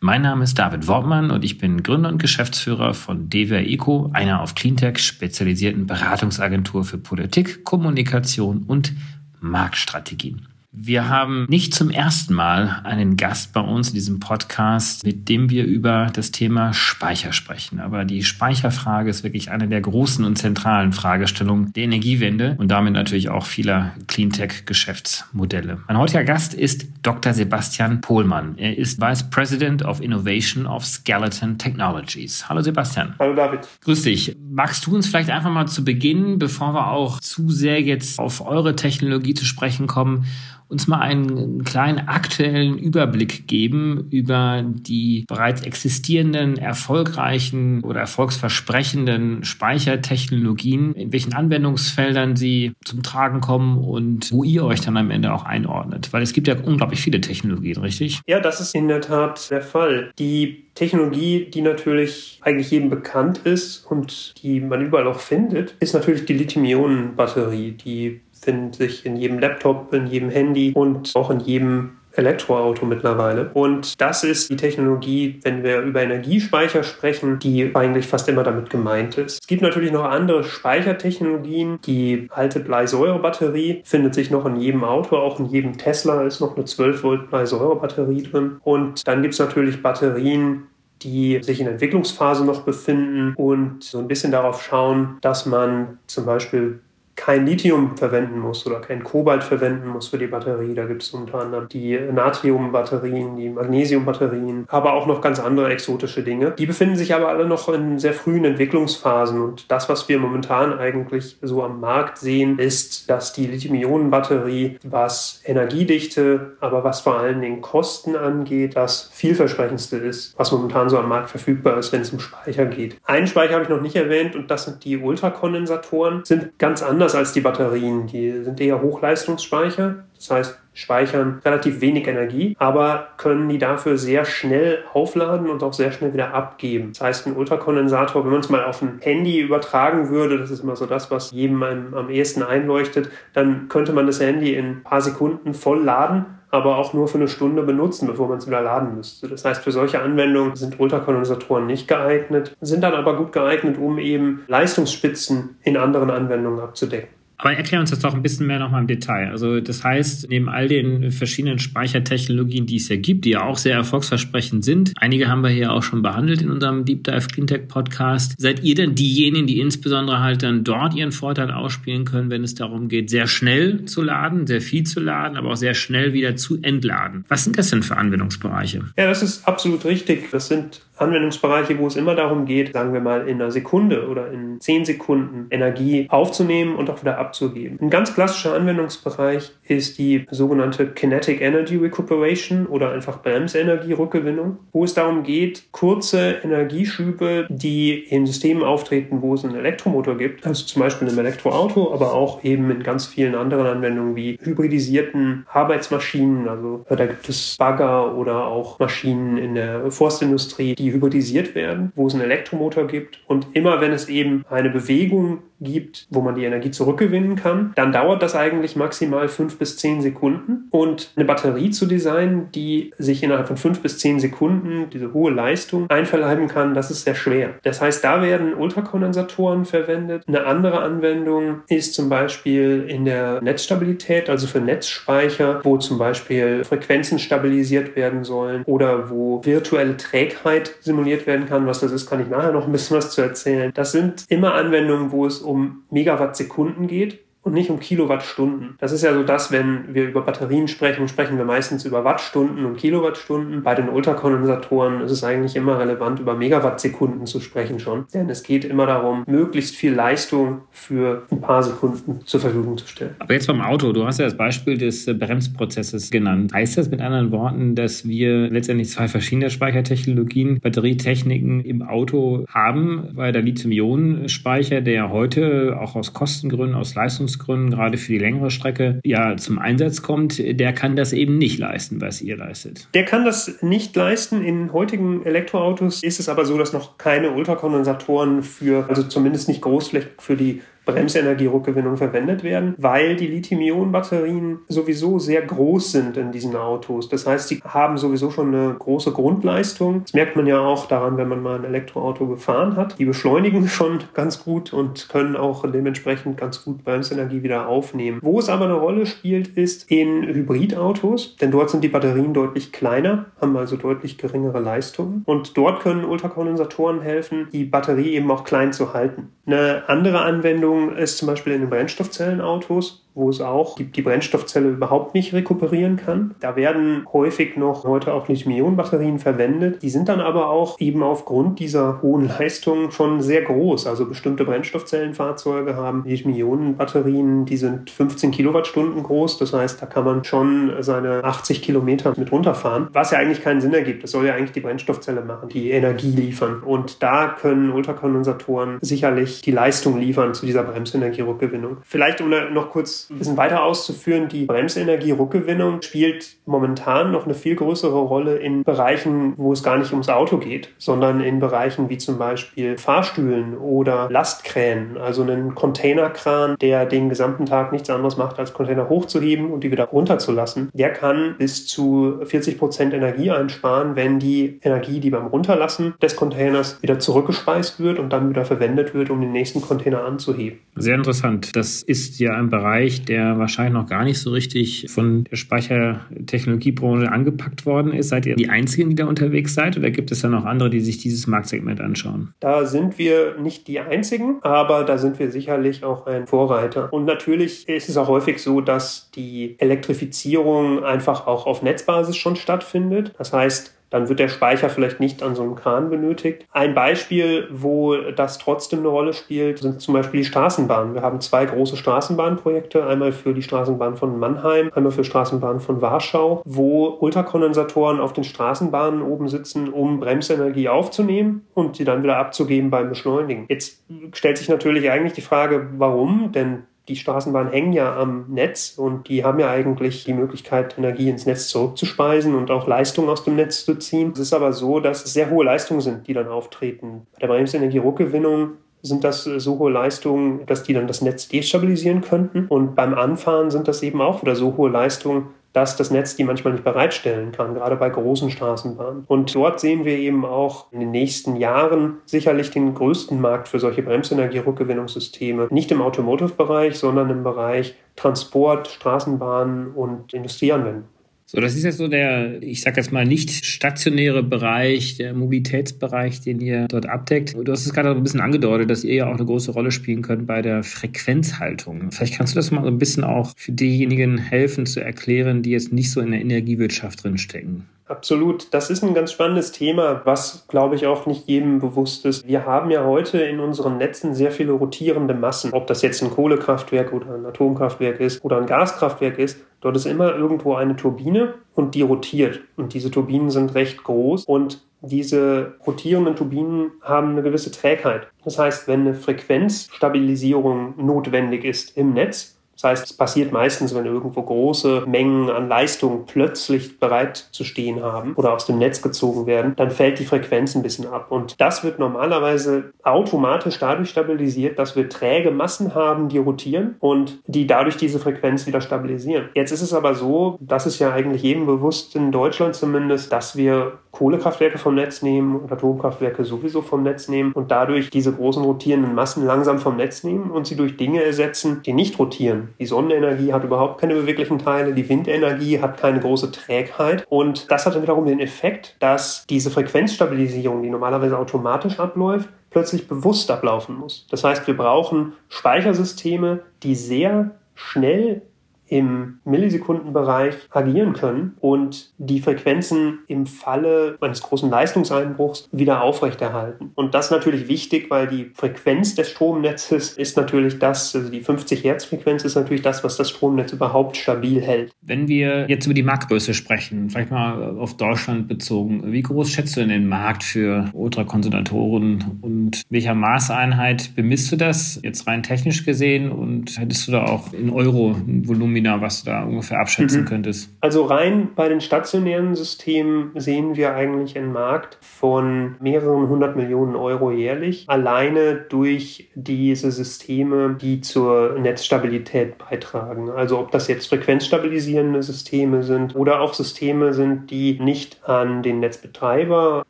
Mein 0.00 0.22
Name 0.22 0.42
ist 0.42 0.58
David 0.58 0.88
Wortmann 0.88 1.30
und 1.30 1.44
ich 1.44 1.58
bin 1.58 1.82
Gründer 1.82 2.08
und 2.08 2.16
Geschäftsführer 2.16 2.94
von 2.94 3.28
DWR 3.28 3.60
Eco, 3.60 4.08
einer 4.14 4.40
auf 4.40 4.54
Cleantech 4.54 5.00
spezialisierten 5.00 5.86
Beratungsagentur 5.86 6.84
für 6.84 6.96
Politik, 6.96 7.62
Kommunikation 7.62 8.62
und 8.62 8.94
Marktstrategien. 9.40 10.48
Wir 10.74 11.10
haben 11.10 11.44
nicht 11.50 11.74
zum 11.74 11.90
ersten 11.90 12.32
Mal 12.32 12.80
einen 12.84 13.18
Gast 13.18 13.52
bei 13.52 13.60
uns 13.60 13.88
in 13.88 13.94
diesem 13.94 14.20
Podcast, 14.20 15.04
mit 15.04 15.28
dem 15.28 15.50
wir 15.50 15.66
über 15.66 16.08
das 16.14 16.30
Thema 16.30 16.72
Speicher 16.72 17.34
sprechen. 17.34 17.78
Aber 17.78 18.06
die 18.06 18.24
Speicherfrage 18.24 19.10
ist 19.10 19.22
wirklich 19.22 19.50
eine 19.50 19.68
der 19.68 19.82
großen 19.82 20.24
und 20.24 20.36
zentralen 20.36 20.94
Fragestellungen 20.94 21.74
der 21.74 21.84
Energiewende 21.84 22.56
und 22.58 22.68
damit 22.68 22.94
natürlich 22.94 23.28
auch 23.28 23.44
vieler 23.44 23.92
Cleantech-Geschäftsmodelle. 24.06 25.80
Mein 25.88 25.98
heutiger 25.98 26.24
Gast 26.24 26.54
ist 26.54 26.86
Dr. 27.02 27.34
Sebastian 27.34 28.00
Pohlmann. 28.00 28.56
Er 28.56 28.78
ist 28.78 28.98
Vice 28.98 29.28
President 29.28 29.84
of 29.84 30.00
Innovation 30.00 30.66
of 30.66 30.86
Skeleton 30.86 31.58
Technologies. 31.58 32.48
Hallo 32.48 32.62
Sebastian. 32.62 33.14
Hallo 33.18 33.34
David. 33.34 33.60
Grüß 33.84 34.04
dich. 34.04 34.38
Magst 34.50 34.86
du 34.86 34.94
uns 34.94 35.06
vielleicht 35.06 35.28
einfach 35.28 35.52
mal 35.52 35.68
zu 35.68 35.84
Beginn, 35.84 36.38
bevor 36.38 36.72
wir 36.72 36.92
auch 36.92 37.20
zu 37.20 37.50
sehr 37.50 37.82
jetzt 37.82 38.18
auf 38.18 38.40
eure 38.40 38.74
Technologie 38.74 39.34
zu 39.34 39.44
sprechen 39.44 39.86
kommen, 39.86 40.24
uns 40.72 40.88
mal 40.88 41.00
einen 41.00 41.64
kleinen 41.64 42.08
aktuellen 42.08 42.78
Überblick 42.78 43.46
geben 43.46 44.08
über 44.10 44.64
die 44.64 45.24
bereits 45.28 45.62
existierenden, 45.62 46.56
erfolgreichen 46.56 47.84
oder 47.84 48.00
erfolgsversprechenden 48.00 49.44
Speichertechnologien, 49.44 50.94
in 50.94 51.12
welchen 51.12 51.34
Anwendungsfeldern 51.34 52.36
sie 52.36 52.72
zum 52.84 53.02
Tragen 53.02 53.40
kommen 53.40 53.78
und 53.78 54.32
wo 54.32 54.42
ihr 54.42 54.64
euch 54.64 54.80
dann 54.80 54.96
am 54.96 55.10
Ende 55.10 55.32
auch 55.32 55.44
einordnet. 55.44 56.12
Weil 56.12 56.22
es 56.22 56.32
gibt 56.32 56.48
ja 56.48 56.56
unglaublich 56.58 57.00
viele 57.00 57.20
Technologien, 57.20 57.78
richtig? 57.78 58.20
Ja, 58.26 58.40
das 58.40 58.60
ist 58.60 58.74
in 58.74 58.88
der 58.88 59.02
Tat 59.02 59.50
der 59.50 59.62
Fall. 59.62 60.10
Die 60.18 60.64
Technologie, 60.74 61.50
die 61.52 61.60
natürlich 61.60 62.40
eigentlich 62.40 62.70
jedem 62.70 62.88
bekannt 62.88 63.38
ist 63.44 63.84
und 63.84 64.34
die 64.42 64.60
man 64.60 64.80
überall 64.80 65.06
auch 65.06 65.20
findet, 65.20 65.74
ist 65.80 65.92
natürlich 65.92 66.24
die 66.24 66.32
Lithium-Ionen-Batterie, 66.32 67.72
die 67.72 68.20
findet 68.42 68.74
sich 68.74 69.06
in 69.06 69.16
jedem 69.16 69.38
Laptop, 69.38 69.92
in 69.94 70.06
jedem 70.06 70.30
Handy 70.30 70.72
und 70.74 71.12
auch 71.14 71.30
in 71.30 71.40
jedem 71.40 71.92
Elektroauto 72.14 72.84
mittlerweile. 72.84 73.50
Und 73.54 74.00
das 74.00 74.24
ist 74.24 74.50
die 74.50 74.56
Technologie, 74.56 75.40
wenn 75.42 75.62
wir 75.62 75.80
über 75.80 76.02
Energiespeicher 76.02 76.82
sprechen, 76.82 77.38
die 77.38 77.74
eigentlich 77.74 78.06
fast 78.06 78.28
immer 78.28 78.42
damit 78.42 78.70
gemeint 78.70 79.18
ist. 79.18 79.40
Es 79.40 79.46
gibt 79.46 79.62
natürlich 79.62 79.92
noch 79.92 80.04
andere 80.04 80.44
Speichertechnologien. 80.44 81.78
Die 81.86 82.28
alte 82.30 82.60
Bleisäurebatterie 82.60 83.82
findet 83.84 84.14
sich 84.14 84.30
noch 84.30 84.46
in 84.46 84.56
jedem 84.56 84.84
Auto, 84.84 85.16
auch 85.16 85.38
in 85.38 85.46
jedem 85.46 85.78
Tesla 85.78 86.22
ist 86.22 86.40
noch 86.40 86.56
eine 86.56 86.64
12 86.64 87.02
Volt 87.02 87.30
Bleisäurebatterie 87.30 88.22
drin. 88.22 88.58
Und 88.62 89.06
dann 89.06 89.22
gibt 89.22 89.34
es 89.34 89.40
natürlich 89.40 89.82
Batterien, 89.82 90.64
die 91.02 91.42
sich 91.42 91.60
in 91.60 91.66
Entwicklungsphase 91.66 92.44
noch 92.44 92.60
befinden 92.60 93.34
und 93.36 93.82
so 93.82 93.98
ein 93.98 94.06
bisschen 94.06 94.30
darauf 94.30 94.62
schauen, 94.62 95.18
dass 95.20 95.46
man 95.46 95.98
zum 96.06 96.26
Beispiel 96.26 96.80
kein 97.14 97.46
Lithium 97.46 97.96
verwenden 97.96 98.40
muss 98.40 98.66
oder 98.66 98.80
kein 98.80 99.04
Kobalt 99.04 99.44
verwenden 99.44 99.88
muss 99.88 100.08
für 100.08 100.18
die 100.18 100.26
Batterie. 100.26 100.74
Da 100.74 100.84
gibt 100.86 101.02
es 101.02 101.10
unter 101.10 101.40
anderem 101.40 101.68
die 101.68 101.98
Natriumbatterien, 101.98 103.36
die 103.36 103.50
Magnesiumbatterien, 103.50 104.66
aber 104.68 104.94
auch 104.94 105.06
noch 105.06 105.20
ganz 105.20 105.38
andere 105.38 105.70
exotische 105.70 106.22
Dinge. 106.22 106.52
Die 106.52 106.66
befinden 106.66 106.96
sich 106.96 107.14
aber 107.14 107.28
alle 107.28 107.46
noch 107.46 107.68
in 107.68 107.98
sehr 107.98 108.14
frühen 108.14 108.44
Entwicklungsphasen 108.44 109.40
und 109.40 109.70
das, 109.70 109.88
was 109.88 110.08
wir 110.08 110.18
momentan 110.18 110.78
eigentlich 110.78 111.36
so 111.42 111.62
am 111.62 111.80
Markt 111.80 112.18
sehen, 112.18 112.58
ist, 112.58 113.10
dass 113.10 113.32
die 113.32 113.46
Lithium-Ionen-Batterie, 113.46 114.78
was 114.84 115.42
Energiedichte, 115.44 116.56
aber 116.60 116.84
was 116.84 117.00
vor 117.00 117.18
allen 117.18 117.40
Dingen 117.40 117.60
Kosten 117.60 118.16
angeht, 118.16 118.76
das 118.76 119.10
vielversprechendste 119.12 119.96
ist, 119.96 120.38
was 120.38 120.52
momentan 120.52 120.88
so 120.88 120.98
am 120.98 121.08
Markt 121.08 121.30
verfügbar 121.30 121.78
ist, 121.78 121.92
wenn 121.92 122.02
es 122.02 122.12
um 122.12 122.20
Speicher 122.20 122.66
geht. 122.66 122.96
Einen 123.04 123.26
Speicher 123.26 123.54
habe 123.54 123.64
ich 123.64 123.70
noch 123.70 123.80
nicht 123.80 123.96
erwähnt 123.96 124.34
und 124.34 124.50
das 124.50 124.64
sind 124.64 124.84
die 124.84 124.98
Ultrakondensatoren, 124.98 126.24
sind 126.24 126.58
ganz 126.58 126.82
anders 126.82 127.01
anders 127.02 127.16
als 127.16 127.32
die 127.32 127.40
Batterien. 127.40 128.06
Die 128.06 128.44
sind 128.44 128.60
eher 128.60 128.80
Hochleistungsspeicher. 128.80 130.04
Das 130.14 130.30
heißt, 130.30 130.58
speichern 130.72 131.40
relativ 131.44 131.80
wenig 131.80 132.06
Energie, 132.06 132.56
aber 132.58 133.08
können 133.16 133.48
die 133.48 133.58
dafür 133.58 133.98
sehr 133.98 134.24
schnell 134.24 134.84
aufladen 134.94 135.50
und 135.50 135.62
auch 135.64 135.72
sehr 135.72 135.90
schnell 135.90 136.12
wieder 136.12 136.32
abgeben. 136.32 136.92
Das 136.92 137.00
heißt, 137.00 137.26
ein 137.26 137.36
Ultrakondensator, 137.36 138.24
wenn 138.24 138.30
man 138.30 138.40
es 138.40 138.48
mal 138.48 138.64
auf 138.64 138.80
ein 138.80 139.00
Handy 139.00 139.40
übertragen 139.40 140.10
würde, 140.10 140.38
das 140.38 140.50
ist 140.50 140.62
immer 140.62 140.76
so 140.76 140.86
das, 140.86 141.10
was 141.10 141.32
jedem 141.32 141.62
am 141.62 142.08
ehesten 142.08 142.42
einleuchtet, 142.42 143.10
dann 143.34 143.68
könnte 143.68 143.92
man 143.92 144.06
das 144.06 144.20
Handy 144.20 144.54
in 144.54 144.66
ein 144.66 144.82
paar 144.84 145.00
Sekunden 145.00 145.54
voll 145.54 145.82
laden 145.82 146.24
aber 146.52 146.76
auch 146.76 146.92
nur 146.92 147.08
für 147.08 147.16
eine 147.16 147.28
Stunde 147.28 147.62
benutzen, 147.62 148.06
bevor 148.06 148.28
man 148.28 148.38
es 148.38 148.46
wieder 148.46 148.60
laden 148.60 148.94
müsste. 148.94 149.26
Das 149.26 149.44
heißt, 149.44 149.64
für 149.64 149.72
solche 149.72 150.00
Anwendungen 150.00 150.54
sind 150.54 150.78
Ultrakondensatoren 150.78 151.66
nicht 151.66 151.88
geeignet, 151.88 152.54
sind 152.60 152.84
dann 152.84 152.92
aber 152.92 153.16
gut 153.16 153.32
geeignet, 153.32 153.78
um 153.78 153.98
eben 153.98 154.44
Leistungsspitzen 154.48 155.56
in 155.62 155.78
anderen 155.78 156.10
Anwendungen 156.10 156.60
abzudecken. 156.60 157.21
Aber 157.42 157.54
erklär 157.54 157.80
uns 157.80 157.90
das 157.90 157.98
doch 157.98 158.14
ein 158.14 158.22
bisschen 158.22 158.46
mehr 158.46 158.60
nochmal 158.60 158.82
im 158.82 158.86
Detail. 158.86 159.30
Also 159.30 159.60
das 159.60 159.82
heißt, 159.82 160.28
neben 160.30 160.48
all 160.48 160.68
den 160.68 161.10
verschiedenen 161.10 161.58
Speichertechnologien, 161.58 162.66
die 162.66 162.76
es 162.76 162.88
ja 162.88 162.94
gibt, 162.94 163.24
die 163.24 163.30
ja 163.30 163.42
auch 163.42 163.58
sehr 163.58 163.74
erfolgsversprechend 163.74 164.64
sind, 164.64 164.92
einige 164.96 165.28
haben 165.28 165.42
wir 165.42 165.50
hier 165.50 165.72
auch 165.72 165.82
schon 165.82 166.02
behandelt 166.02 166.40
in 166.40 166.50
unserem 166.50 166.84
Deep 166.84 167.02
Dive 167.02 167.26
Cleantech 167.26 167.66
Podcast. 167.66 168.34
Seid 168.38 168.62
ihr 168.62 168.76
denn 168.76 168.94
diejenigen, 168.94 169.48
die 169.48 169.58
insbesondere 169.58 170.20
halt 170.20 170.44
dann 170.44 170.62
dort 170.62 170.94
ihren 170.94 171.10
Vorteil 171.10 171.50
ausspielen 171.50 172.04
können, 172.04 172.30
wenn 172.30 172.44
es 172.44 172.54
darum 172.54 172.88
geht, 172.88 173.10
sehr 173.10 173.26
schnell 173.26 173.86
zu 173.86 174.02
laden, 174.02 174.46
sehr 174.46 174.60
viel 174.60 174.84
zu 174.84 175.00
laden, 175.00 175.36
aber 175.36 175.50
auch 175.50 175.56
sehr 175.56 175.74
schnell 175.74 176.12
wieder 176.12 176.36
zu 176.36 176.62
entladen? 176.62 177.24
Was 177.26 177.42
sind 177.42 177.58
das 177.58 177.70
denn 177.70 177.82
für 177.82 177.96
Anwendungsbereiche? 177.96 178.84
Ja, 178.96 179.08
das 179.08 179.20
ist 179.24 179.48
absolut 179.48 179.84
richtig. 179.84 180.30
Das 180.30 180.46
sind 180.46 180.80
Anwendungsbereiche, 181.02 181.78
wo 181.78 181.86
es 181.86 181.96
immer 181.96 182.14
darum 182.14 182.44
geht, 182.44 182.72
sagen 182.72 182.92
wir 182.92 183.00
mal 183.00 183.28
in 183.28 183.40
einer 183.40 183.50
Sekunde 183.50 184.08
oder 184.08 184.30
in 184.30 184.60
zehn 184.60 184.84
Sekunden 184.84 185.46
Energie 185.50 186.06
aufzunehmen 186.08 186.76
und 186.76 186.88
auch 186.90 187.00
wieder 187.02 187.18
abzugeben. 187.18 187.78
Ein 187.80 187.90
ganz 187.90 188.14
klassischer 188.14 188.54
Anwendungsbereich 188.54 189.52
ist 189.64 189.98
die 189.98 190.26
sogenannte 190.30 190.86
Kinetic 190.86 191.40
Energy 191.40 191.76
Recuperation 191.76 192.66
oder 192.66 192.92
einfach 192.92 193.22
Bremsenergierückgewinnung, 193.22 194.58
wo 194.72 194.84
es 194.84 194.94
darum 194.94 195.22
geht, 195.22 195.64
kurze 195.72 196.36
Energieschübe, 196.42 197.46
die 197.48 197.94
in 197.94 198.26
Systemen 198.26 198.62
auftreten, 198.62 199.22
wo 199.22 199.34
es 199.34 199.44
einen 199.44 199.56
Elektromotor 199.56 200.16
gibt, 200.16 200.46
also 200.46 200.64
zum 200.64 200.80
Beispiel 200.80 201.08
im 201.08 201.18
Elektroauto, 201.18 201.92
aber 201.92 202.14
auch 202.14 202.44
eben 202.44 202.70
in 202.70 202.82
ganz 202.82 203.06
vielen 203.06 203.34
anderen 203.34 203.66
Anwendungen 203.66 204.16
wie 204.16 204.38
hybridisierten 204.40 205.46
Arbeitsmaschinen, 205.52 206.48
also 206.48 206.84
da 206.88 207.06
gibt 207.06 207.28
es 207.28 207.56
Bagger 207.58 208.16
oder 208.16 208.46
auch 208.46 208.78
Maschinen 208.78 209.36
in 209.38 209.54
der 209.54 209.90
Forstindustrie, 209.90 210.74
die 210.74 210.91
hybridisiert 210.92 211.54
werden, 211.54 211.92
wo 211.94 212.06
es 212.06 212.14
einen 212.14 212.22
Elektromotor 212.22 212.86
gibt. 212.86 213.20
Und 213.26 213.48
immer 213.52 213.80
wenn 213.80 213.92
es 213.92 214.08
eben 214.08 214.44
eine 214.50 214.70
Bewegung 214.70 215.38
gibt, 215.62 216.06
wo 216.10 216.20
man 216.20 216.34
die 216.34 216.44
Energie 216.44 216.70
zurückgewinnen 216.70 217.36
kann, 217.36 217.72
dann 217.74 217.92
dauert 217.92 218.22
das 218.22 218.34
eigentlich 218.34 218.76
maximal 218.76 219.28
fünf 219.28 219.58
bis 219.58 219.76
zehn 219.76 220.00
Sekunden. 220.00 220.68
Und 220.70 221.12
eine 221.16 221.24
Batterie 221.24 221.70
zu 221.70 221.86
designen, 221.86 222.48
die 222.54 222.92
sich 222.98 223.22
innerhalb 223.22 223.48
von 223.48 223.56
fünf 223.56 223.80
bis 223.80 223.98
zehn 223.98 224.20
Sekunden 224.20 224.90
diese 224.90 225.12
hohe 225.12 225.30
Leistung 225.30 225.88
einverleiben 225.88 226.48
kann, 226.48 226.74
das 226.74 226.90
ist 226.90 227.04
sehr 227.04 227.14
schwer. 227.14 227.54
Das 227.62 227.80
heißt, 227.80 228.02
da 228.04 228.22
werden 228.22 228.54
Ultrakondensatoren 228.54 229.64
verwendet. 229.64 230.24
Eine 230.26 230.46
andere 230.46 230.80
Anwendung 230.80 231.62
ist 231.68 231.94
zum 231.94 232.08
Beispiel 232.08 232.84
in 232.88 233.04
der 233.04 233.40
Netzstabilität, 233.42 234.28
also 234.28 234.46
für 234.46 234.60
Netzspeicher, 234.60 235.60
wo 235.64 235.76
zum 235.76 235.98
Beispiel 235.98 236.64
Frequenzen 236.64 237.18
stabilisiert 237.18 237.96
werden 237.96 238.24
sollen 238.24 238.62
oder 238.64 239.10
wo 239.10 239.44
virtuelle 239.44 239.96
Trägheit 239.96 240.74
simuliert 240.80 241.26
werden 241.26 241.46
kann. 241.46 241.66
Was 241.66 241.80
das 241.80 241.92
ist, 241.92 242.08
kann 242.08 242.20
ich 242.20 242.28
nachher 242.28 242.52
noch 242.52 242.66
ein 242.66 242.72
bisschen 242.72 242.96
was 242.96 243.10
zu 243.10 243.22
erzählen. 243.22 243.70
Das 243.74 243.92
sind 243.92 244.24
immer 244.28 244.54
Anwendungen, 244.54 245.12
wo 245.12 245.26
es 245.26 245.38
um 245.38 245.51
um 245.52 245.84
Megawattsekunden 245.90 246.86
geht 246.86 247.20
und 247.42 247.54
nicht 247.54 247.70
um 247.70 247.80
Kilowattstunden. 247.80 248.76
Das 248.78 248.92
ist 248.92 249.02
ja 249.02 249.12
so 249.12 249.24
das, 249.24 249.50
wenn 249.50 249.94
wir 249.94 250.08
über 250.08 250.22
Batterien 250.22 250.68
sprechen, 250.68 251.08
sprechen 251.08 251.38
wir 251.38 251.44
meistens 251.44 251.84
über 251.84 252.04
Wattstunden 252.04 252.64
und 252.64 252.76
Kilowattstunden. 252.76 253.62
Bei 253.62 253.74
den 253.74 253.88
Ultrakondensatoren 253.88 255.00
ist 255.00 255.10
es 255.10 255.24
eigentlich 255.24 255.56
immer 255.56 255.78
relevant, 255.78 256.20
über 256.20 256.36
Megawattsekunden 256.36 257.26
zu 257.26 257.40
sprechen 257.40 257.80
schon. 257.80 258.06
Denn 258.14 258.30
es 258.30 258.44
geht 258.44 258.64
immer 258.64 258.86
darum, 258.86 259.24
möglichst 259.26 259.74
viel 259.74 259.92
Leistung 259.92 260.62
für 260.70 261.24
ein 261.30 261.40
paar 261.40 261.62
Sekunden 261.62 262.20
zur 262.24 262.40
Verfügung 262.40 262.78
zu 262.78 262.86
stellen. 262.86 263.16
Aber 263.18 263.34
jetzt 263.34 263.48
beim 263.48 263.60
Auto, 263.60 263.92
du 263.92 264.06
hast 264.06 264.18
ja 264.18 264.24
das 264.24 264.36
Beispiel 264.36 264.78
des 264.78 265.08
äh, 265.08 265.14
Bremsprozesses 265.14 266.10
genannt. 266.10 266.52
Heißt 266.54 266.78
das 266.78 266.90
mit 266.90 267.00
anderen 267.00 267.32
Worten, 267.32 267.74
dass 267.74 268.06
wir 268.06 268.48
letztendlich 268.50 268.90
zwei 268.90 269.08
verschiedene 269.08 269.50
Speichertechnologien, 269.50 270.60
Batterietechniken 270.60 271.60
im 271.64 271.82
Auto 271.82 272.44
haben, 272.48 273.08
weil 273.14 273.32
der 273.32 273.42
Lithium-Ionen-Speicher, 273.42 274.80
der 274.80 275.10
heute 275.10 275.76
auch 275.80 275.96
aus 275.96 276.12
Kostengründen, 276.12 276.76
aus 276.76 276.94
Leistungs 276.94 277.31
Versicherungsgründen, 277.32 277.70
gerade 277.70 277.98
für 277.98 278.12
die 278.12 278.18
längere 278.18 278.50
Strecke, 278.50 279.00
ja 279.04 279.36
zum 279.36 279.58
Einsatz 279.58 280.02
kommt, 280.02 280.38
der 280.38 280.72
kann 280.72 280.96
das 280.96 281.12
eben 281.12 281.38
nicht 281.38 281.58
leisten, 281.58 282.00
was 282.00 282.20
ihr 282.20 282.36
leistet. 282.36 282.88
Der 282.94 283.04
kann 283.04 283.24
das 283.24 283.62
nicht 283.62 283.94
leisten. 283.96 284.42
In 284.42 284.72
heutigen 284.72 285.24
Elektroautos 285.24 286.02
ist 286.02 286.20
es 286.20 286.28
aber 286.28 286.44
so, 286.44 286.58
dass 286.58 286.72
noch 286.72 286.98
keine 286.98 287.32
Ultrakondensatoren 287.32 288.42
für, 288.42 288.88
also 288.88 289.02
zumindest 289.02 289.48
nicht 289.48 289.62
großflächig 289.62 290.10
für 290.18 290.36
die 290.36 290.60
Bremsenergierückgewinnung 290.84 291.96
verwendet 291.96 292.42
werden, 292.42 292.74
weil 292.78 293.16
die 293.16 293.28
Lithium-Ionen-Batterien 293.28 294.58
sowieso 294.68 295.18
sehr 295.18 295.42
groß 295.42 295.92
sind 295.92 296.16
in 296.16 296.32
diesen 296.32 296.56
Autos. 296.56 297.08
Das 297.08 297.26
heißt, 297.26 297.48
sie 297.48 297.60
haben 297.64 297.96
sowieso 297.96 298.30
schon 298.30 298.54
eine 298.54 298.74
große 298.74 299.12
Grundleistung. 299.12 300.02
Das 300.02 300.14
merkt 300.14 300.36
man 300.36 300.46
ja 300.46 300.60
auch 300.60 300.86
daran, 300.86 301.16
wenn 301.16 301.28
man 301.28 301.42
mal 301.42 301.58
ein 301.58 301.64
Elektroauto 301.64 302.26
gefahren 302.26 302.76
hat. 302.76 302.98
Die 302.98 303.04
beschleunigen 303.04 303.68
schon 303.68 304.00
ganz 304.14 304.42
gut 304.42 304.72
und 304.72 305.08
können 305.08 305.36
auch 305.36 305.64
dementsprechend 305.70 306.36
ganz 306.36 306.64
gut 306.64 306.84
Bremsenergie 306.84 307.42
wieder 307.42 307.68
aufnehmen. 307.68 308.18
Wo 308.22 308.38
es 308.38 308.48
aber 308.48 308.64
eine 308.64 308.74
Rolle 308.74 309.06
spielt, 309.06 309.48
ist 309.48 309.90
in 309.90 310.22
Hybridautos, 310.22 311.36
denn 311.36 311.50
dort 311.50 311.70
sind 311.70 311.84
die 311.84 311.88
Batterien 311.88 312.34
deutlich 312.34 312.72
kleiner, 312.72 313.26
haben 313.40 313.56
also 313.56 313.76
deutlich 313.76 314.18
geringere 314.18 314.60
Leistungen. 314.60 315.22
Und 315.26 315.56
dort 315.56 315.80
können 315.80 316.04
Ultrakondensatoren 316.04 317.00
helfen, 317.00 317.48
die 317.52 317.64
Batterie 317.64 318.14
eben 318.14 318.30
auch 318.30 318.44
klein 318.44 318.72
zu 318.72 318.92
halten. 318.94 319.28
Eine 319.46 319.84
andere 319.88 320.22
Anwendung 320.22 320.71
ist 320.96 321.18
zum 321.18 321.26
Beispiel 321.26 321.52
in 321.52 321.60
den 321.60 321.70
Brennstoffzellenautos 321.70 323.04
wo 323.14 323.28
es 323.30 323.40
auch 323.40 323.76
die, 323.76 323.84
die 323.84 324.02
Brennstoffzelle 324.02 324.68
überhaupt 324.68 325.14
nicht 325.14 325.32
rekuperieren 325.32 325.96
kann. 325.96 326.34
Da 326.40 326.56
werden 326.56 327.06
häufig 327.12 327.56
noch 327.56 327.84
heute 327.84 328.12
auch 328.12 328.28
Lithium-Ionen-Batterien 328.28 329.18
verwendet. 329.18 329.82
Die 329.82 329.90
sind 329.90 330.08
dann 330.08 330.20
aber 330.20 330.48
auch 330.48 330.80
eben 330.80 331.02
aufgrund 331.02 331.58
dieser 331.58 332.00
hohen 332.02 332.28
Leistung 332.28 332.90
schon 332.90 333.20
sehr 333.20 333.42
groß. 333.42 333.86
Also 333.86 334.06
bestimmte 334.06 334.44
Brennstoffzellenfahrzeuge 334.44 335.76
haben 335.76 336.04
Lithium-Ionen-Batterien, 336.06 337.44
die 337.44 337.56
sind 337.56 337.90
15 337.90 338.30
Kilowattstunden 338.30 339.02
groß. 339.02 339.38
Das 339.38 339.52
heißt, 339.52 339.80
da 339.82 339.86
kann 339.86 340.04
man 340.04 340.24
schon 340.24 340.72
seine 340.80 341.24
80 341.24 341.62
Kilometer 341.62 342.14
mit 342.16 342.32
runterfahren, 342.32 342.88
was 342.92 343.10
ja 343.10 343.18
eigentlich 343.18 343.42
keinen 343.42 343.60
Sinn 343.60 343.74
ergibt. 343.74 344.02
Das 344.02 344.10
soll 344.12 344.26
ja 344.26 344.34
eigentlich 344.34 344.52
die 344.52 344.60
Brennstoffzelle 344.60 345.22
machen, 345.22 345.48
die 345.48 345.70
Energie 345.70 346.10
liefern. 346.10 346.62
Und 346.62 347.02
da 347.02 347.28
können 347.28 347.70
Ultrakondensatoren 347.70 348.78
sicherlich 348.80 349.42
die 349.42 349.50
Leistung 349.50 349.98
liefern 349.98 350.34
zu 350.34 350.46
dieser 350.46 350.62
Bremsenergierückgewinnung. 350.62 351.78
Vielleicht 351.82 352.20
um 352.20 352.32
noch 352.52 352.70
kurz 352.70 353.01
ein 353.10 353.18
bisschen 353.18 353.36
weiter 353.36 353.64
auszuführen, 353.64 354.28
die 354.28 354.46
Bremsenergie-Rückgewinnung 354.46 355.82
spielt 355.82 356.36
momentan 356.46 357.12
noch 357.12 357.24
eine 357.24 357.34
viel 357.34 357.56
größere 357.56 357.98
Rolle 357.98 358.36
in 358.36 358.64
Bereichen, 358.64 359.34
wo 359.36 359.52
es 359.52 359.62
gar 359.62 359.78
nicht 359.78 359.92
ums 359.92 360.08
Auto 360.08 360.38
geht, 360.38 360.70
sondern 360.78 361.20
in 361.20 361.40
Bereichen 361.40 361.88
wie 361.88 361.98
zum 361.98 362.18
Beispiel 362.18 362.76
Fahrstühlen 362.76 363.56
oder 363.56 364.08
Lastkränen, 364.10 364.96
also 364.96 365.22
einen 365.22 365.54
Containerkran, 365.54 366.56
der 366.60 366.86
den 366.86 367.08
gesamten 367.08 367.46
Tag 367.46 367.72
nichts 367.72 367.90
anderes 367.90 368.16
macht, 368.16 368.38
als 368.38 368.52
Container 368.52 368.88
hochzuheben 368.88 369.50
und 369.50 369.64
die 369.64 369.70
wieder 369.70 369.84
runterzulassen. 369.84 370.70
Der 370.72 370.92
kann 370.92 371.36
bis 371.38 371.66
zu 371.66 372.20
40 372.24 372.58
Prozent 372.58 372.94
Energie 372.94 373.30
einsparen, 373.30 373.96
wenn 373.96 374.18
die 374.18 374.58
Energie, 374.62 375.00
die 375.00 375.10
beim 375.10 375.26
Runterlassen 375.26 375.94
des 376.02 376.16
Containers 376.16 376.82
wieder 376.82 376.98
zurückgespeist 376.98 377.80
wird 377.80 377.98
und 377.98 378.12
dann 378.12 378.30
wieder 378.30 378.44
verwendet 378.44 378.94
wird, 378.94 379.10
um 379.10 379.20
den 379.20 379.32
nächsten 379.32 379.60
Container 379.60 380.04
anzuheben. 380.04 380.58
Sehr 380.76 380.94
interessant. 380.94 381.54
Das 381.54 381.82
ist 381.82 382.18
ja 382.18 382.34
ein 382.34 382.50
Bereich, 382.50 382.91
Bereich, 382.92 383.04
der 383.04 383.38
wahrscheinlich 383.38 383.74
noch 383.74 383.88
gar 383.88 384.04
nicht 384.04 384.18
so 384.18 384.30
richtig 384.30 384.86
von 384.88 385.24
der 385.24 385.36
Speichertechnologiebranche 385.36 387.10
angepackt 387.10 387.66
worden 387.66 387.92
ist. 387.92 388.08
Seid 388.08 388.26
ihr 388.26 388.36
die 388.36 388.48
Einzigen, 388.48 388.90
die 388.90 388.96
da 388.96 389.06
unterwegs 389.06 389.54
seid 389.54 389.76
oder 389.76 389.90
gibt 389.90 390.10
es 390.10 390.20
da 390.20 390.28
noch 390.28 390.44
andere, 390.44 390.70
die 390.70 390.80
sich 390.80 390.98
dieses 390.98 391.26
Marktsegment 391.26 391.80
anschauen? 391.80 392.34
Da 392.40 392.66
sind 392.66 392.98
wir 392.98 393.36
nicht 393.38 393.68
die 393.68 393.80
Einzigen, 393.80 394.38
aber 394.42 394.84
da 394.84 394.98
sind 394.98 395.18
wir 395.18 395.30
sicherlich 395.30 395.84
auch 395.84 396.06
ein 396.06 396.26
Vorreiter. 396.26 396.92
Und 396.92 397.04
natürlich 397.04 397.68
ist 397.68 397.88
es 397.88 397.96
auch 397.96 398.08
häufig 398.08 398.38
so, 398.38 398.60
dass 398.60 399.10
die 399.14 399.56
Elektrifizierung 399.58 400.84
einfach 400.84 401.26
auch 401.26 401.46
auf 401.46 401.62
Netzbasis 401.62 402.16
schon 402.16 402.36
stattfindet. 402.36 403.12
Das 403.18 403.32
heißt, 403.32 403.74
dann 403.92 404.08
wird 404.08 404.18
der 404.18 404.28
Speicher 404.28 404.70
vielleicht 404.70 405.00
nicht 405.00 405.22
an 405.22 405.34
so 405.34 405.42
einem 405.42 405.54
Kran 405.54 405.90
benötigt. 405.90 406.46
Ein 406.50 406.74
Beispiel, 406.74 407.48
wo 407.52 407.94
das 407.94 408.38
trotzdem 408.38 408.80
eine 408.80 408.88
Rolle 408.88 409.12
spielt, 409.12 409.58
sind 409.58 409.80
zum 409.80 409.94
Beispiel 409.94 410.20
die 410.20 410.26
Straßenbahnen. 410.26 410.94
Wir 410.94 411.02
haben 411.02 411.20
zwei 411.20 411.44
große 411.44 411.76
Straßenbahnprojekte, 411.76 412.86
einmal 412.86 413.12
für 413.12 413.34
die 413.34 413.42
Straßenbahn 413.42 413.96
von 413.96 414.18
Mannheim, 414.18 414.70
einmal 414.74 414.92
für 414.92 415.04
Straßenbahn 415.04 415.60
von 415.60 415.82
Warschau, 415.82 416.42
wo 416.46 416.96
Ultrakondensatoren 417.00 418.00
auf 418.00 418.14
den 418.14 418.24
Straßenbahnen 418.24 419.02
oben 419.02 419.28
sitzen, 419.28 419.68
um 419.68 420.00
Bremsenergie 420.00 420.68
aufzunehmen 420.68 421.46
und 421.54 421.76
sie 421.76 421.84
dann 421.84 422.02
wieder 422.02 422.16
abzugeben 422.16 422.70
beim 422.70 422.88
Beschleunigen. 422.88 423.44
Jetzt 423.48 423.84
stellt 424.12 424.38
sich 424.38 424.48
natürlich 424.48 424.90
eigentlich 424.90 425.12
die 425.12 425.20
Frage, 425.20 425.68
warum? 425.76 426.32
Denn 426.32 426.64
die 426.88 426.96
Straßenbahnen 426.96 427.52
hängen 427.52 427.72
ja 427.72 427.96
am 427.96 428.26
Netz 428.28 428.74
und 428.76 429.08
die 429.08 429.24
haben 429.24 429.38
ja 429.38 429.50
eigentlich 429.50 430.04
die 430.04 430.14
Möglichkeit, 430.14 430.76
Energie 430.76 431.08
ins 431.08 431.26
Netz 431.26 431.48
zurückzuspeisen 431.48 432.34
und 432.34 432.50
auch 432.50 432.66
Leistung 432.66 433.08
aus 433.08 433.24
dem 433.24 433.36
Netz 433.36 433.64
zu 433.64 433.76
ziehen. 433.76 434.12
Es 434.14 434.18
ist 434.18 434.32
aber 434.32 434.52
so, 434.52 434.80
dass 434.80 435.04
es 435.04 435.12
sehr 435.12 435.30
hohe 435.30 435.44
Leistungen 435.44 435.80
sind, 435.80 436.08
die 436.08 436.12
dann 436.12 436.28
auftreten. 436.28 437.06
Bei 437.14 437.20
der 437.20 437.28
Bremsenergie-Rückgewinnung 437.28 438.52
sind 438.82 439.04
das 439.04 439.22
so 439.22 439.58
hohe 439.58 439.70
Leistungen, 439.70 440.44
dass 440.46 440.64
die 440.64 440.74
dann 440.74 440.88
das 440.88 441.02
Netz 441.02 441.28
destabilisieren 441.28 442.00
könnten. 442.00 442.46
Und 442.48 442.74
beim 442.74 442.94
Anfahren 442.94 443.52
sind 443.52 443.68
das 443.68 443.82
eben 443.84 444.00
auch 444.00 444.22
wieder 444.22 444.34
so 444.34 444.56
hohe 444.56 444.70
Leistungen, 444.70 445.28
dass 445.52 445.76
das 445.76 445.90
Netz 445.90 446.16
die 446.16 446.24
manchmal 446.24 446.54
nicht 446.54 446.64
bereitstellen 446.64 447.32
kann, 447.32 447.54
gerade 447.54 447.76
bei 447.76 447.90
großen 447.90 448.30
Straßenbahnen. 448.30 449.04
Und 449.06 449.34
dort 449.34 449.60
sehen 449.60 449.84
wir 449.84 449.96
eben 449.98 450.24
auch 450.24 450.72
in 450.72 450.80
den 450.80 450.90
nächsten 450.90 451.36
Jahren 451.36 451.98
sicherlich 452.06 452.50
den 452.50 452.74
größten 452.74 453.20
Markt 453.20 453.48
für 453.48 453.58
solche 453.58 453.82
Bremsenergie-Rückgewinnungssysteme. 453.82 455.48
Nicht 455.50 455.70
im 455.70 455.82
Automotive-Bereich, 455.82 456.78
sondern 456.78 457.10
im 457.10 457.22
Bereich 457.22 457.74
Transport, 457.96 458.68
Straßenbahnen 458.68 459.72
und 459.72 460.14
Industrieanwendungen. 460.14 460.88
So, 461.34 461.40
das 461.40 461.54
ist 461.54 461.64
jetzt 461.64 461.78
so 461.78 461.88
der, 461.88 462.42
ich 462.42 462.60
sag 462.60 462.76
jetzt 462.76 462.92
mal, 462.92 463.06
nicht 463.06 463.46
stationäre 463.46 464.22
Bereich, 464.22 464.98
der 464.98 465.14
Mobilitätsbereich, 465.14 466.20
den 466.20 466.42
ihr 466.42 466.66
dort 466.68 466.86
abdeckt. 466.86 467.34
Du 467.34 467.50
hast 467.50 467.64
es 467.64 467.72
gerade 467.72 467.88
ein 467.88 468.02
bisschen 468.02 468.20
angedeutet, 468.20 468.68
dass 468.68 468.84
ihr 468.84 468.96
ja 468.96 469.06
auch 469.06 469.14
eine 469.14 469.24
große 469.24 469.50
Rolle 469.50 469.70
spielen 469.70 470.02
könnt 470.02 470.26
bei 470.26 470.42
der 470.42 470.62
Frequenzhaltung. 470.62 471.90
Vielleicht 471.90 472.18
kannst 472.18 472.34
du 472.34 472.38
das 472.38 472.50
mal 472.50 472.60
so 472.60 472.68
ein 472.68 472.76
bisschen 472.76 473.02
auch 473.02 473.32
für 473.34 473.50
diejenigen 473.50 474.18
helfen 474.18 474.66
zu 474.66 474.80
erklären, 474.80 475.42
die 475.42 475.52
jetzt 475.52 475.72
nicht 475.72 475.90
so 475.90 476.02
in 476.02 476.10
der 476.10 476.20
Energiewirtschaft 476.20 477.02
drinstecken. 477.02 477.66
Absolut. 477.86 478.52
Das 478.52 478.68
ist 478.68 478.84
ein 478.84 478.92
ganz 478.92 479.12
spannendes 479.12 479.52
Thema, 479.52 480.02
was, 480.04 480.46
glaube 480.48 480.76
ich, 480.76 480.86
auch 480.86 481.06
nicht 481.06 481.26
jedem 481.28 481.60
bewusst 481.60 482.04
ist. 482.04 482.26
Wir 482.26 482.44
haben 482.44 482.70
ja 482.70 482.84
heute 482.84 483.22
in 483.22 483.40
unseren 483.40 483.78
Netzen 483.78 484.14
sehr 484.14 484.32
viele 484.32 484.52
rotierende 484.52 485.14
Massen. 485.14 485.54
Ob 485.54 485.66
das 485.66 485.80
jetzt 485.80 486.02
ein 486.02 486.10
Kohlekraftwerk 486.10 486.92
oder 486.92 487.14
ein 487.14 487.24
Atomkraftwerk 487.24 488.00
ist 488.00 488.22
oder 488.22 488.36
ein 488.36 488.46
Gaskraftwerk 488.46 489.18
ist, 489.18 489.38
dort 489.62 489.76
ist 489.76 489.86
immer 489.86 490.14
irgendwo 490.14 490.54
eine 490.54 490.76
Turbine 490.76 491.34
und 491.54 491.74
die 491.74 491.82
rotiert. 491.82 492.40
Und 492.56 492.74
diese 492.74 492.90
Turbinen 492.90 493.30
sind 493.30 493.54
recht 493.54 493.82
groß 493.82 494.26
und 494.26 494.62
diese 494.82 495.54
rotierenden 495.66 496.16
Turbinen 496.16 496.72
haben 496.82 497.10
eine 497.12 497.22
gewisse 497.22 497.52
Trägheit. 497.52 498.08
Das 498.24 498.38
heißt, 498.38 498.68
wenn 498.68 498.80
eine 498.80 498.94
Frequenzstabilisierung 498.94 500.74
notwendig 500.84 501.44
ist 501.44 501.76
im 501.76 501.94
Netz, 501.94 502.36
das 502.62 502.70
heißt, 502.70 502.84
es 502.84 502.92
passiert 502.92 503.32
meistens, 503.32 503.74
wenn 503.74 503.86
irgendwo 503.86 504.22
große 504.22 504.84
Mengen 504.86 505.28
an 505.30 505.48
Leistung 505.48 506.04
plötzlich 506.06 506.78
bereit 506.78 507.28
zu 507.32 507.42
stehen 507.42 507.82
haben 507.82 508.14
oder 508.14 508.32
aus 508.32 508.46
dem 508.46 508.58
Netz 508.58 508.82
gezogen 508.82 509.26
werden, 509.26 509.54
dann 509.56 509.72
fällt 509.72 509.98
die 509.98 510.04
Frequenz 510.04 510.54
ein 510.54 510.62
bisschen 510.62 510.86
ab. 510.86 511.06
Und 511.10 511.40
das 511.40 511.64
wird 511.64 511.80
normalerweise 511.80 512.72
automatisch 512.84 513.58
dadurch 513.58 513.90
stabilisiert, 513.90 514.60
dass 514.60 514.76
wir 514.76 514.88
träge 514.88 515.32
Massen 515.32 515.74
haben, 515.74 516.08
die 516.08 516.18
rotieren 516.18 516.76
und 516.78 517.20
die 517.26 517.48
dadurch 517.48 517.76
diese 517.76 517.98
Frequenz 517.98 518.46
wieder 518.46 518.60
stabilisieren. 518.60 519.30
Jetzt 519.34 519.50
ist 519.50 519.62
es 519.62 519.74
aber 519.74 519.94
so, 519.96 520.38
das 520.40 520.66
ist 520.66 520.78
ja 520.78 520.92
eigentlich 520.92 521.22
jedem 521.22 521.46
bewusst 521.46 521.96
in 521.96 522.12
Deutschland 522.12 522.54
zumindest, 522.54 523.12
dass 523.12 523.36
wir 523.36 523.78
Kohlekraftwerke 523.92 524.58
vom 524.58 524.74
Netz 524.74 525.02
nehmen 525.02 525.36
und 525.36 525.52
Atomkraftwerke 525.52 526.24
sowieso 526.24 526.62
vom 526.62 526.82
Netz 526.82 527.08
nehmen 527.08 527.32
und 527.32 527.50
dadurch 527.50 527.90
diese 527.90 528.12
großen 528.12 528.42
rotierenden 528.42 528.94
Massen 528.94 529.26
langsam 529.26 529.58
vom 529.58 529.76
Netz 529.76 530.02
nehmen 530.02 530.30
und 530.30 530.46
sie 530.46 530.56
durch 530.56 530.78
Dinge 530.78 531.02
ersetzen, 531.04 531.60
die 531.64 531.74
nicht 531.74 531.98
rotieren. 531.98 532.51
Die 532.58 532.66
Sonnenenergie 532.66 533.32
hat 533.32 533.44
überhaupt 533.44 533.80
keine 533.80 533.94
beweglichen 533.94 534.38
Teile, 534.38 534.74
die 534.74 534.88
Windenergie 534.88 535.60
hat 535.60 535.78
keine 535.78 536.00
große 536.00 536.32
Trägheit 536.32 537.04
und 537.08 537.50
das 537.50 537.66
hat 537.66 537.74
dann 537.74 537.82
wiederum 537.82 538.06
den 538.06 538.20
Effekt, 538.20 538.76
dass 538.80 539.26
diese 539.28 539.50
Frequenzstabilisierung, 539.50 540.62
die 540.62 540.70
normalerweise 540.70 541.18
automatisch 541.18 541.78
abläuft, 541.78 542.28
plötzlich 542.50 542.86
bewusst 542.86 543.30
ablaufen 543.30 543.76
muss. 543.76 544.06
Das 544.10 544.24
heißt, 544.24 544.46
wir 544.46 544.56
brauchen 544.56 545.14
Speichersysteme, 545.28 546.40
die 546.62 546.74
sehr 546.74 547.32
schnell 547.54 548.22
im 548.72 549.18
Millisekundenbereich 549.26 550.34
agieren 550.50 550.94
können 550.94 551.36
und 551.40 551.92
die 551.98 552.20
Frequenzen 552.20 553.00
im 553.06 553.26
Falle 553.26 553.98
eines 554.00 554.22
großen 554.22 554.48
Leistungseinbruchs 554.48 555.50
wieder 555.52 555.82
aufrechterhalten. 555.82 556.70
Und 556.74 556.94
das 556.94 557.06
ist 557.06 557.10
natürlich 557.10 557.48
wichtig, 557.48 557.90
weil 557.90 558.06
die 558.06 558.30
Frequenz 558.32 558.94
des 558.94 559.10
Stromnetzes 559.10 559.98
ist 559.98 560.16
natürlich 560.16 560.58
das, 560.58 560.96
also 560.96 561.10
die 561.10 561.20
50 561.20 561.62
Hertz 561.62 561.84
Frequenz 561.84 562.24
ist 562.24 562.34
natürlich 562.34 562.62
das, 562.62 562.82
was 562.82 562.96
das 562.96 563.10
Stromnetz 563.10 563.52
überhaupt 563.52 563.98
stabil 563.98 564.40
hält. 564.40 564.72
Wenn 564.80 565.06
wir 565.06 565.50
jetzt 565.50 565.66
über 565.66 565.74
die 565.74 565.82
Marktgröße 565.82 566.32
sprechen, 566.32 566.88
vielleicht 566.88 567.10
mal 567.10 567.58
auf 567.58 567.76
Deutschland 567.76 568.26
bezogen, 568.26 568.90
wie 568.90 569.02
groß 569.02 569.30
schätzt 569.30 569.54
du 569.54 569.60
denn 569.60 569.68
den 569.68 569.86
Markt 569.86 570.24
für 570.24 570.70
Ultrakonzentratoren 570.72 572.20
und 572.22 572.62
welcher 572.70 572.94
Maßeinheit 572.94 573.94
bemisst 573.94 574.32
du 574.32 574.36
das 574.36 574.80
jetzt 574.82 575.06
rein 575.06 575.22
technisch 575.22 575.66
gesehen 575.66 576.10
und 576.10 576.58
hättest 576.58 576.88
du 576.88 576.92
da 576.92 577.04
auch 577.04 577.34
in 577.34 577.50
Euro 577.50 577.90
ein 577.90 578.22
Volumina, 578.62 578.80
was 578.80 579.02
du 579.02 579.10
da 579.10 579.24
ungefähr 579.24 579.60
abschätzen 579.60 580.02
mhm. 580.02 580.06
könntest? 580.06 580.50
Also 580.60 580.84
rein 580.84 581.30
bei 581.34 581.48
den 581.48 581.60
stationären 581.60 582.34
Systemen 582.34 583.10
sehen 583.14 583.56
wir 583.56 583.74
eigentlich 583.74 584.16
einen 584.16 584.32
Markt 584.32 584.78
von 584.80 585.56
mehreren 585.60 586.08
hundert 586.08 586.36
Millionen 586.36 586.76
Euro 586.76 587.10
jährlich, 587.10 587.64
alleine 587.68 588.36
durch 588.36 589.10
diese 589.14 589.70
Systeme, 589.70 590.56
die 590.60 590.80
zur 590.80 591.38
Netzstabilität 591.38 592.38
beitragen. 592.38 593.10
Also 593.10 593.38
ob 593.38 593.50
das 593.50 593.68
jetzt 593.68 593.88
frequenzstabilisierende 593.88 595.02
Systeme 595.02 595.62
sind 595.62 595.96
oder 595.96 596.20
auch 596.20 596.34
Systeme 596.34 596.92
sind, 596.92 597.30
die 597.30 597.58
nicht 597.60 598.08
an 598.08 598.42
den 598.42 598.60
Netzbetreiber 598.60 599.64